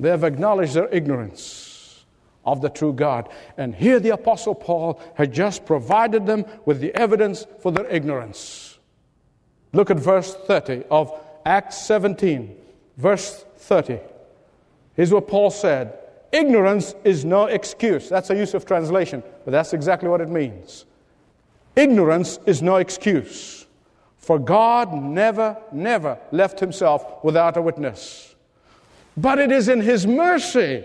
they 0.00 0.10
have 0.10 0.24
acknowledged 0.24 0.74
their 0.74 0.88
ignorance 0.88 2.04
of 2.44 2.60
the 2.60 2.68
true 2.68 2.92
God. 2.92 3.28
And 3.56 3.74
here 3.74 4.00
the 4.00 4.10
Apostle 4.10 4.54
Paul 4.54 5.00
had 5.14 5.32
just 5.32 5.66
provided 5.66 6.26
them 6.26 6.44
with 6.64 6.80
the 6.80 6.94
evidence 6.94 7.46
for 7.60 7.72
their 7.72 7.86
ignorance. 7.86 8.78
Look 9.72 9.90
at 9.90 9.98
verse 9.98 10.34
30 10.34 10.84
of 10.90 11.12
Acts 11.44 11.78
17. 11.82 12.56
Verse 12.96 13.44
30. 13.58 14.00
Here's 14.94 15.12
what 15.12 15.28
Paul 15.28 15.50
said 15.50 15.98
Ignorance 16.32 16.94
is 17.04 17.24
no 17.24 17.46
excuse. 17.46 18.08
That's 18.08 18.30
a 18.30 18.36
use 18.36 18.54
of 18.54 18.66
translation, 18.66 19.22
but 19.44 19.50
that's 19.50 19.72
exactly 19.72 20.08
what 20.08 20.20
it 20.20 20.28
means. 20.28 20.84
Ignorance 21.74 22.38
is 22.44 22.60
no 22.60 22.76
excuse. 22.76 23.66
For 24.16 24.38
God 24.38 24.92
never, 24.92 25.56
never 25.72 26.18
left 26.32 26.60
himself 26.60 27.24
without 27.24 27.56
a 27.56 27.62
witness. 27.62 28.34
But 29.18 29.40
it 29.40 29.50
is 29.50 29.68
in 29.68 29.80
His 29.80 30.06
mercy. 30.06 30.84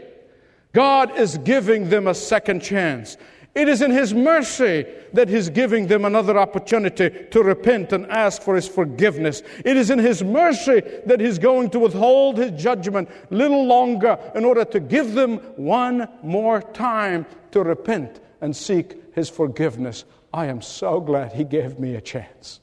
God 0.74 1.20
is 1.20 1.38
giving 1.38 1.90
them 1.90 2.08
a 2.08 2.16
second 2.16 2.62
chance. 2.62 3.16
It 3.54 3.70
is 3.70 3.84
in 3.84 3.92
His 3.92 4.12
mercy 4.12 4.88
that 5.14 5.30
He's 5.30 5.50
giving 5.50 5.86
them 5.86 6.04
another 6.04 6.40
opportunity 6.40 7.12
to 7.30 7.44
repent 7.44 7.94
and 7.94 8.08
ask 8.08 8.42
for 8.42 8.56
His 8.56 8.68
forgiveness. 8.68 9.44
It 9.64 9.78
is 9.78 9.92
in 9.92 10.00
His 10.00 10.24
mercy 10.24 10.82
that 11.06 11.20
He's 11.20 11.38
going 11.38 11.70
to 11.70 11.80
withhold 11.80 12.40
His 12.40 12.60
judgment 12.60 13.08
a 13.30 13.36
little 13.36 13.68
longer 13.68 14.18
in 14.34 14.46
order 14.46 14.66
to 14.66 14.80
give 14.80 15.14
them 15.14 15.38
one 15.56 16.10
more 16.24 16.60
time 16.60 17.28
to 17.52 17.62
repent 17.62 18.20
and 18.42 18.56
seek 18.56 19.14
His 19.14 19.30
forgiveness. 19.30 20.06
I 20.34 20.48
am 20.48 20.64
so 20.64 21.00
glad 21.00 21.34
He 21.34 21.44
gave 21.44 21.78
me 21.78 21.94
a 21.94 22.02
chance. 22.02 22.62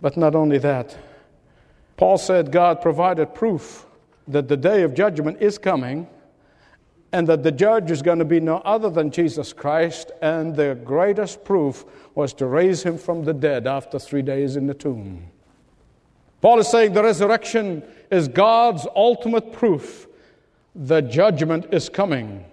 But 0.00 0.16
not 0.16 0.36
only 0.36 0.58
that, 0.58 0.96
Paul 1.96 2.18
said 2.18 2.52
God 2.52 2.80
provided 2.80 3.34
proof 3.34 3.85
that 4.28 4.48
the 4.48 4.56
day 4.56 4.82
of 4.82 4.94
judgment 4.94 5.40
is 5.40 5.58
coming 5.58 6.08
and 7.12 7.26
that 7.28 7.42
the 7.42 7.52
judge 7.52 7.90
is 7.90 8.02
going 8.02 8.18
to 8.18 8.24
be 8.24 8.40
no 8.40 8.58
other 8.58 8.90
than 8.90 9.10
Jesus 9.10 9.52
Christ, 9.52 10.10
and 10.20 10.54
the 10.54 10.78
greatest 10.84 11.44
proof 11.44 11.84
was 12.14 12.34
to 12.34 12.46
raise 12.46 12.82
him 12.82 12.98
from 12.98 13.24
the 13.24 13.32
dead 13.32 13.66
after 13.66 13.98
three 13.98 14.22
days 14.22 14.56
in 14.56 14.66
the 14.66 14.74
tomb. 14.74 15.28
Paul 16.40 16.58
is 16.58 16.68
saying 16.68 16.92
the 16.92 17.02
resurrection 17.02 17.82
is 18.10 18.28
God's 18.28 18.86
ultimate 18.94 19.52
proof 19.52 20.06
the 20.74 21.00
judgment 21.00 21.66
is 21.72 21.88
coming 21.88 22.44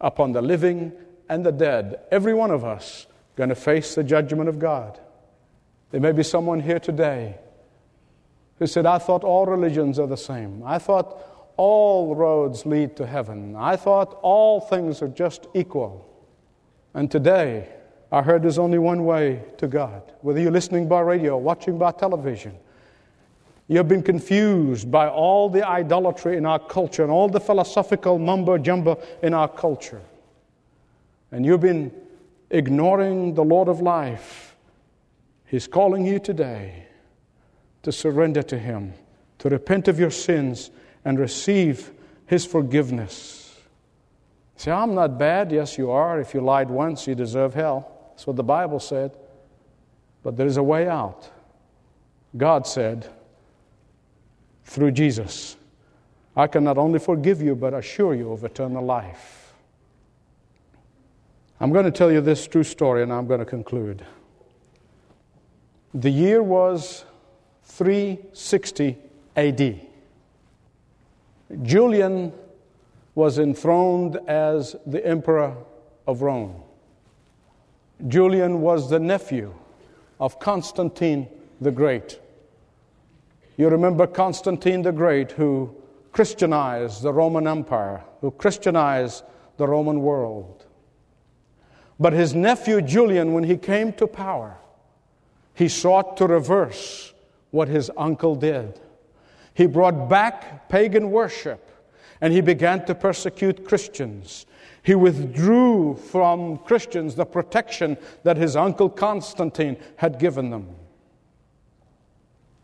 upon 0.00 0.32
the 0.32 0.42
living 0.42 0.92
and 1.28 1.44
the 1.44 1.52
dead. 1.52 2.00
Every 2.10 2.34
one 2.34 2.50
of 2.50 2.64
us 2.64 3.06
going 3.36 3.48
to 3.48 3.54
face 3.54 3.94
the 3.94 4.04
judgment 4.04 4.48
of 4.48 4.58
God. 4.58 5.00
There 5.90 6.00
may 6.00 6.12
be 6.12 6.22
someone 6.22 6.60
here 6.60 6.78
today 6.78 7.38
who 8.58 8.66
said, 8.66 8.86
I 8.86 8.98
thought 8.98 9.24
all 9.24 9.46
religions 9.46 9.98
are 9.98 10.06
the 10.06 10.16
same. 10.16 10.62
I 10.64 10.78
thought 10.78 11.52
all 11.56 12.14
roads 12.14 12.66
lead 12.66 12.96
to 12.96 13.06
heaven. 13.06 13.54
I 13.56 13.76
thought 13.76 14.18
all 14.22 14.60
things 14.60 15.02
are 15.02 15.08
just 15.08 15.46
equal. 15.54 16.04
And 16.94 17.10
today, 17.10 17.68
I 18.10 18.22
heard 18.22 18.42
there's 18.42 18.58
only 18.58 18.78
one 18.78 19.04
way 19.04 19.42
to 19.58 19.68
God. 19.68 20.02
Whether 20.22 20.40
you're 20.40 20.50
listening 20.50 20.88
by 20.88 21.00
radio 21.00 21.36
watching 21.36 21.78
by 21.78 21.92
television, 21.92 22.54
you 23.68 23.76
have 23.76 23.86
been 23.86 24.02
confused 24.02 24.90
by 24.90 25.08
all 25.08 25.50
the 25.50 25.66
idolatry 25.66 26.36
in 26.36 26.46
our 26.46 26.58
culture 26.58 27.02
and 27.02 27.12
all 27.12 27.28
the 27.28 27.40
philosophical 27.40 28.18
mumbo 28.18 28.56
jumbo 28.56 29.00
in 29.22 29.34
our 29.34 29.48
culture. 29.48 30.00
And 31.30 31.44
you've 31.44 31.60
been 31.60 31.92
ignoring 32.50 33.34
the 33.34 33.44
Lord 33.44 33.68
of 33.68 33.80
life. 33.80 34.56
He's 35.44 35.66
calling 35.66 36.06
you 36.06 36.18
today 36.18 36.87
to 37.88 37.92
surrender 37.92 38.42
to 38.42 38.58
Him, 38.58 38.92
to 39.38 39.48
repent 39.48 39.88
of 39.88 39.98
your 39.98 40.10
sins 40.10 40.70
and 41.06 41.18
receive 41.18 41.90
His 42.26 42.44
forgiveness. 42.44 43.58
Say, 44.56 44.70
I'm 44.70 44.94
not 44.94 45.18
bad. 45.18 45.50
Yes, 45.50 45.78
you 45.78 45.90
are. 45.90 46.20
If 46.20 46.34
you 46.34 46.42
lied 46.42 46.68
once, 46.68 47.06
you 47.06 47.14
deserve 47.14 47.54
hell. 47.54 48.10
That's 48.10 48.26
what 48.26 48.36
the 48.36 48.42
Bible 48.42 48.78
said. 48.78 49.16
But 50.22 50.36
there 50.36 50.46
is 50.46 50.58
a 50.58 50.62
way 50.62 50.86
out. 50.86 51.30
God 52.36 52.66
said, 52.66 53.10
through 54.64 54.90
Jesus, 54.90 55.56
I 56.36 56.46
can 56.46 56.64
not 56.64 56.76
only 56.76 56.98
forgive 56.98 57.40
you, 57.40 57.56
but 57.56 57.72
assure 57.72 58.14
you 58.14 58.32
of 58.32 58.44
eternal 58.44 58.84
life. 58.84 59.54
I'm 61.58 61.72
going 61.72 61.86
to 61.86 61.90
tell 61.90 62.12
you 62.12 62.20
this 62.20 62.46
true 62.46 62.64
story 62.64 63.02
and 63.02 63.10
I'm 63.10 63.26
going 63.26 63.40
to 63.40 63.46
conclude. 63.46 64.04
The 65.94 66.10
year 66.10 66.42
was 66.42 67.06
360 67.68 68.98
AD. 69.36 69.80
Julian 71.62 72.32
was 73.14 73.38
enthroned 73.38 74.16
as 74.26 74.74
the 74.86 75.04
emperor 75.06 75.54
of 76.06 76.22
Rome. 76.22 76.62
Julian 78.06 78.60
was 78.60 78.90
the 78.90 78.98
nephew 78.98 79.54
of 80.18 80.40
Constantine 80.40 81.28
the 81.60 81.70
Great. 81.70 82.20
You 83.56 83.68
remember 83.68 84.06
Constantine 84.06 84.82
the 84.82 84.92
Great, 84.92 85.32
who 85.32 85.74
Christianized 86.12 87.02
the 87.02 87.12
Roman 87.12 87.46
Empire, 87.46 88.02
who 88.20 88.30
Christianized 88.30 89.24
the 89.56 89.66
Roman 89.66 90.00
world. 90.00 90.64
But 92.00 92.12
his 92.12 92.34
nephew 92.34 92.80
Julian, 92.80 93.32
when 93.32 93.44
he 93.44 93.56
came 93.56 93.92
to 93.94 94.06
power, 94.06 94.58
he 95.54 95.68
sought 95.68 96.16
to 96.18 96.26
reverse 96.26 97.12
what 97.50 97.68
his 97.68 97.90
uncle 97.96 98.34
did. 98.34 98.78
He 99.54 99.66
brought 99.66 100.08
back 100.08 100.68
pagan 100.68 101.10
worship 101.10 101.68
and 102.20 102.32
he 102.32 102.40
began 102.40 102.84
to 102.86 102.94
persecute 102.94 103.66
Christians. 103.66 104.46
He 104.82 104.94
withdrew 104.94 105.96
from 105.96 106.58
Christians 106.58 107.14
the 107.14 107.26
protection 107.26 107.96
that 108.22 108.36
his 108.36 108.56
uncle 108.56 108.88
Constantine 108.88 109.76
had 109.96 110.18
given 110.18 110.50
them. 110.50 110.68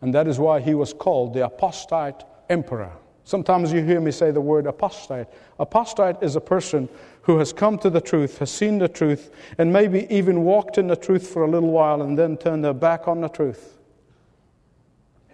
And 0.01 0.13
that 0.13 0.27
is 0.27 0.39
why 0.39 0.59
he 0.59 0.73
was 0.73 0.93
called 0.93 1.33
the 1.33 1.45
apostate 1.45 2.23
emperor. 2.49 2.91
Sometimes 3.23 3.73
you 3.73 3.81
hear 3.81 3.99
me 3.99 4.11
say 4.11 4.29
the 4.29 4.41
word 4.41 4.67
apostate. 4.67 5.27
Apostate 5.59 6.17
is 6.21 6.35
a 6.35 6.41
person 6.41 6.87
who 7.23 7.39
has 7.39 7.51
come 7.51 7.79
to 7.79 7.89
the 7.89 8.01
truth, 8.01 8.37
has 8.37 8.51
seen 8.51 8.77
the 8.77 8.87
truth, 8.87 9.31
and 9.57 9.73
maybe 9.73 10.05
even 10.15 10.43
walked 10.43 10.77
in 10.77 10.87
the 10.87 10.95
truth 10.95 11.27
for 11.27 11.43
a 11.43 11.49
little 11.49 11.71
while 11.71 12.03
and 12.03 12.17
then 12.17 12.37
turned 12.37 12.63
their 12.63 12.73
back 12.73 13.07
on 13.07 13.21
the 13.21 13.27
truth. 13.27 13.74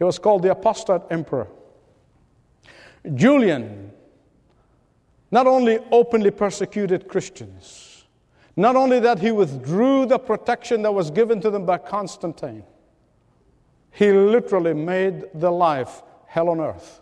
He 0.02 0.04
was 0.04 0.18
called 0.18 0.42
the 0.42 0.50
apostate 0.50 1.04
emperor. 1.12 1.48
Julian 3.14 3.92
not 5.30 5.46
only 5.46 5.78
openly 5.92 6.32
persecuted 6.32 7.08
Christians, 7.08 8.06
not 8.56 8.76
only 8.76 9.00
that 9.00 9.20
he 9.20 9.32
withdrew 9.32 10.08
the 10.08 10.18
protection 10.18 10.82
that 10.82 10.92
was 10.92 11.12
given 11.12 11.40
to 11.42 11.52
them 11.52 11.68
by 11.68 11.78
Constantine, 11.78 12.64
he 13.92 14.12
literally 14.12 14.74
made 14.74 15.26
the 15.36 15.52
life 15.52 16.02
hell 16.26 16.50
on 16.50 16.60
earth. 16.60 17.00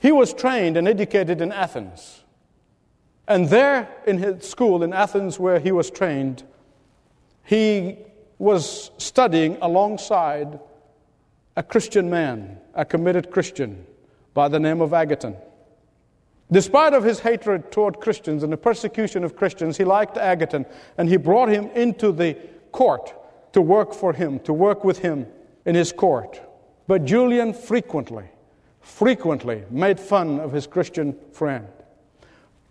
He 0.00 0.10
was 0.10 0.34
trained 0.34 0.76
and 0.76 0.88
educated 0.88 1.40
in 1.40 1.52
Athens. 1.52 2.24
And 3.28 3.48
there 3.48 3.88
in 4.08 4.18
his 4.18 4.50
school 4.50 4.82
in 4.82 4.92
Athens, 4.92 5.38
where 5.38 5.60
he 5.60 5.70
was 5.70 5.88
trained, 5.88 6.42
he 7.44 7.96
was 8.40 8.90
studying 8.98 9.56
alongside 9.62 10.58
a 11.60 11.62
Christian 11.62 12.08
man, 12.08 12.56
a 12.72 12.86
committed 12.86 13.30
Christian 13.30 13.84
by 14.32 14.48
the 14.48 14.58
name 14.58 14.80
of 14.80 14.92
Agathon. 14.92 15.36
Despite 16.50 16.94
of 16.94 17.04
his 17.04 17.20
hatred 17.20 17.70
toward 17.70 18.00
Christians 18.00 18.42
and 18.42 18.50
the 18.50 18.56
persecution 18.56 19.24
of 19.24 19.36
Christians, 19.36 19.76
he 19.76 19.84
liked 19.84 20.16
Agathon 20.16 20.64
and 20.96 21.06
he 21.06 21.18
brought 21.18 21.50
him 21.50 21.66
into 21.74 22.12
the 22.12 22.34
court 22.72 23.12
to 23.52 23.60
work 23.60 23.92
for 23.92 24.14
him, 24.14 24.38
to 24.40 24.54
work 24.54 24.84
with 24.84 25.00
him 25.00 25.26
in 25.66 25.74
his 25.74 25.92
court. 25.92 26.40
But 26.86 27.04
Julian 27.04 27.52
frequently, 27.52 28.24
frequently 28.80 29.64
made 29.68 30.00
fun 30.00 30.40
of 30.40 30.52
his 30.52 30.66
Christian 30.66 31.14
friend, 31.30 31.68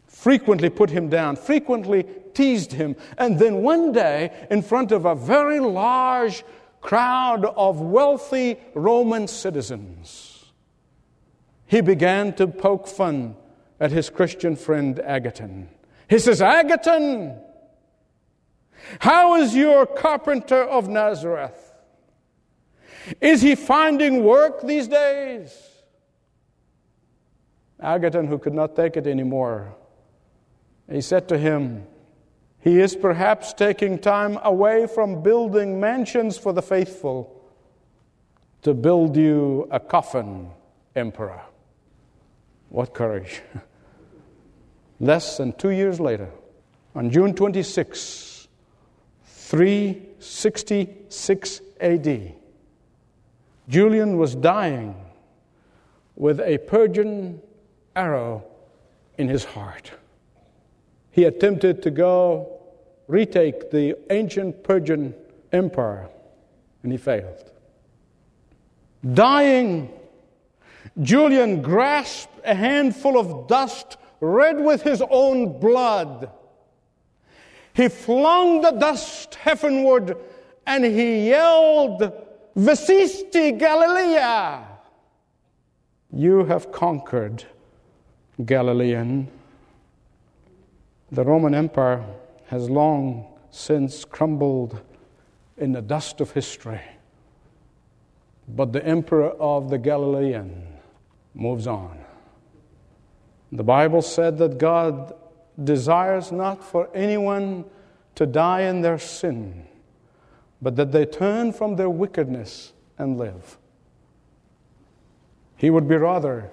frequently 0.08 0.72
put 0.72 0.90
him 0.90 1.10
down, 1.10 1.36
frequently 1.36 2.08
teased 2.34 2.72
him. 2.72 2.96
And 3.20 3.38
then 3.38 3.62
one 3.62 3.92
day, 3.92 4.48
in 4.50 4.64
front 4.64 4.92
of 4.92 5.06
a 5.06 5.14
very 5.14 5.60
large 5.60 6.44
crowd 6.82 7.46
of 7.46 7.82
wealthy 7.82 8.58
Roman 8.74 9.28
citizens, 9.28 10.46
he 11.66 11.82
began 11.82 12.34
to 12.34 12.48
poke 12.48 12.88
fun 12.88 13.36
at 13.80 13.92
his 13.92 14.10
Christian 14.10 14.56
friend 14.56 14.98
Agathon. 14.98 15.68
He 16.10 16.20
says, 16.20 16.42
Agathon, 16.42 17.40
how 19.00 19.36
is 19.36 19.56
your 19.56 19.86
carpenter 19.86 20.64
of 20.64 20.88
Nazareth? 20.88 21.74
Is 23.22 23.42
he 23.42 23.56
finding 23.56 24.24
work 24.24 24.62
these 24.62 24.88
days? 24.88 25.56
Agathon, 27.82 28.28
who 28.28 28.38
could 28.38 28.54
not 28.54 28.76
take 28.76 28.98
it 28.98 29.08
anymore, 29.08 29.76
he 30.92 31.02
said 31.02 31.30
to 31.30 31.38
him, 31.38 31.86
He 32.62 32.80
is 32.80 32.96
perhaps 32.96 33.54
taking 33.54 34.00
time 34.00 34.40
away 34.44 34.88
from 34.88 35.24
building 35.24 35.80
mansions 35.80 36.38
for 36.38 36.52
the 36.52 36.62
faithful 36.62 37.34
to 38.64 38.74
build 38.74 39.16
you 39.16 39.70
a 39.72 39.80
coffin, 39.80 40.50
Emperor. 40.96 41.40
What 42.70 42.94
courage. 42.94 43.42
Less 45.00 45.38
than 45.38 45.54
two 45.54 45.70
years 45.70 46.02
later, 46.02 46.30
on 46.94 47.10
June 47.10 47.34
26, 47.34 48.50
366 49.24 51.62
AD, 51.80 52.34
Julian 53.70 54.18
was 54.18 54.36
dying 54.36 54.94
with 56.18 56.42
a 56.42 56.58
Persian 56.58 57.42
arrow 57.96 58.44
in 59.18 59.30
his 59.30 59.46
heart. 59.46 59.94
He 61.12 61.26
attempted 61.26 61.82
to 61.84 61.92
go 61.92 62.60
retake 63.08 63.72
the 63.72 63.96
ancient 64.10 64.64
Persian 64.64 65.16
empire, 65.52 66.10
and 66.84 66.92
he 66.92 66.98
failed. 66.98 67.52
Dying, 69.14 69.92
Julian 71.02 71.62
grasped 71.62 72.40
a 72.46 72.54
handful 72.54 73.18
of 73.18 73.48
dust 73.48 73.98
red 74.20 74.60
with 74.60 74.82
his 74.84 75.02
own 75.10 75.60
blood. 75.60 76.30
He 77.74 77.88
flung 77.88 78.62
the 78.62 78.72
dust 78.72 79.36
heavenward 79.36 80.18
and 80.66 80.86
he 80.86 81.30
yelled, 81.30 82.12
Vesisti 82.56 83.58
Galilea! 83.58 84.66
You 86.12 86.46
have 86.46 86.72
conquered, 86.72 87.46
Galilean. 88.46 89.30
The 91.12 91.24
Roman 91.24 91.56
Empire 91.56 92.06
has 92.48 92.70
long 92.70 93.26
since 93.50 94.06
crumbled 94.06 94.80
in 95.58 95.72
the 95.72 95.82
dust 95.82 96.22
of 96.22 96.32
history. 96.32 96.82
But 98.48 98.74
the 98.74 98.86
emperor 98.86 99.32
of 99.32 99.70
the 99.70 99.78
Galilean 99.78 100.68
moves 101.34 101.68
on. 101.68 102.00
The 103.52 103.64
Bible 103.64 104.04
said 104.04 104.38
that 104.38 104.60
God 104.60 105.16
desires 105.64 106.32
not 106.32 106.64
for 106.64 106.90
anyone 106.94 107.66
to 108.16 108.26
die 108.28 108.62
in 108.62 108.82
their 108.82 109.00
sin, 109.00 109.66
but 110.62 110.76
that 110.76 110.92
they 110.92 111.06
turn 111.06 111.54
from 111.54 111.76
their 111.76 111.90
wickedness 111.90 112.74
and 112.98 113.18
live. 113.18 113.58
He 115.58 115.70
would 115.70 115.88
be 115.88 115.96
rather 115.96 116.52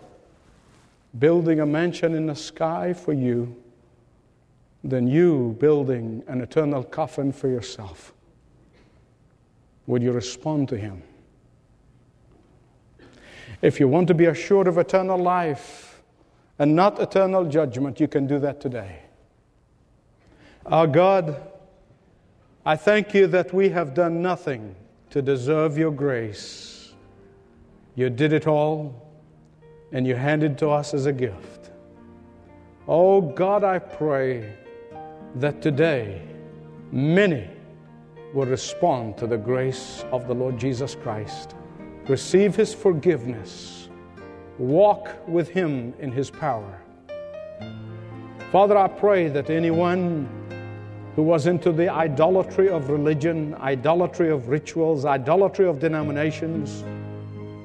building 1.18 1.60
a 1.60 1.66
mansion 1.66 2.14
in 2.14 2.26
the 2.26 2.34
sky 2.34 2.92
for 2.92 3.12
you 3.12 3.56
than 4.88 5.06
you 5.06 5.56
building 5.58 6.22
an 6.26 6.40
eternal 6.40 6.82
coffin 6.82 7.32
for 7.32 7.48
yourself. 7.48 8.12
Would 9.86 10.02
you 10.02 10.12
respond 10.12 10.68
to 10.70 10.78
Him? 10.78 11.02
If 13.62 13.80
you 13.80 13.88
want 13.88 14.08
to 14.08 14.14
be 14.14 14.26
assured 14.26 14.68
of 14.68 14.78
eternal 14.78 15.18
life, 15.18 16.02
and 16.58 16.74
not 16.74 17.00
eternal 17.00 17.44
judgment, 17.44 18.00
you 18.00 18.08
can 18.08 18.26
do 18.26 18.38
that 18.38 18.60
today. 18.60 19.00
Our 20.64 20.86
God, 20.86 21.40
I 22.64 22.76
thank 22.76 23.14
you 23.14 23.26
that 23.28 23.52
we 23.52 23.68
have 23.70 23.94
done 23.94 24.22
nothing 24.22 24.74
to 25.10 25.22
deserve 25.22 25.76
your 25.78 25.90
grace. 25.90 26.94
You 27.94 28.10
did 28.10 28.32
it 28.32 28.46
all, 28.46 29.06
and 29.92 30.06
you 30.06 30.16
handed 30.16 30.58
to 30.58 30.70
us 30.70 30.94
as 30.94 31.06
a 31.06 31.12
gift. 31.12 31.70
Oh 32.88 33.20
God, 33.20 33.64
I 33.64 33.78
pray 33.78 34.54
that 35.36 35.62
today 35.62 36.22
many 36.92 37.48
will 38.34 38.46
respond 38.46 39.16
to 39.18 39.26
the 39.26 39.38
grace 39.38 40.04
of 40.12 40.26
the 40.26 40.34
Lord 40.34 40.58
Jesus 40.58 40.94
Christ, 40.94 41.54
receive 42.08 42.54
his 42.56 42.74
forgiveness 42.74 43.86
walk 44.58 45.10
with 45.28 45.48
Him 45.48 45.94
in 45.98 46.12
His 46.12 46.30
power. 46.30 46.80
Father, 48.50 48.76
I 48.76 48.88
pray 48.88 49.28
that 49.28 49.50
anyone 49.50 50.28
who 51.14 51.22
was 51.22 51.46
into 51.46 51.72
the 51.72 51.88
idolatry 51.88 52.68
of 52.68 52.90
religion, 52.90 53.54
idolatry 53.56 54.30
of 54.30 54.48
rituals, 54.48 55.04
idolatry 55.04 55.66
of 55.66 55.78
denominations, 55.78 56.82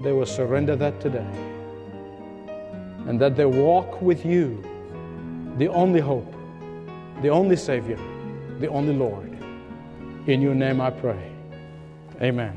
they 0.04 0.12
will 0.12 0.26
surrender 0.26 0.76
that 0.76 1.00
today. 1.00 1.28
And 3.08 3.20
that 3.20 3.36
they 3.36 3.46
walk 3.46 4.02
with 4.02 4.26
you, 4.26 4.64
the 5.58 5.68
only 5.68 6.00
hope, 6.00 6.34
the 7.22 7.30
only 7.30 7.56
Savior, 7.56 8.00
the 8.60 8.68
only 8.68 8.94
Lord. 8.94 9.38
In 10.28 10.42
your 10.42 10.56
name 10.56 10.82
I 10.82 10.90
pray. 10.92 11.32
Amen. 12.22 12.56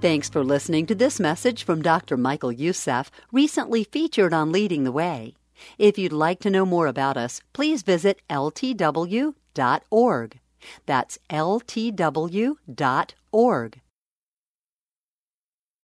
Thanks 0.00 0.28
for 0.28 0.44
listening 0.44 0.86
to 0.86 0.94
this 0.94 1.18
message 1.18 1.64
from 1.64 1.80
Dr. 1.80 2.16
Michael 2.16 2.52
Youssef, 2.52 3.10
recently 3.32 3.84
featured 3.84 4.34
on 4.34 4.52
Leading 4.52 4.84
the 4.84 4.92
Way. 4.92 5.34
If 5.78 5.96
you'd 5.96 6.12
like 6.12 6.40
to 6.40 6.50
know 6.50 6.66
more 6.66 6.88
about 6.88 7.16
us, 7.16 7.40
please 7.52 7.82
visit 7.82 8.20
ltw.org. 8.28 9.34
That's 10.86 11.18
ltw.org. 11.30 12.60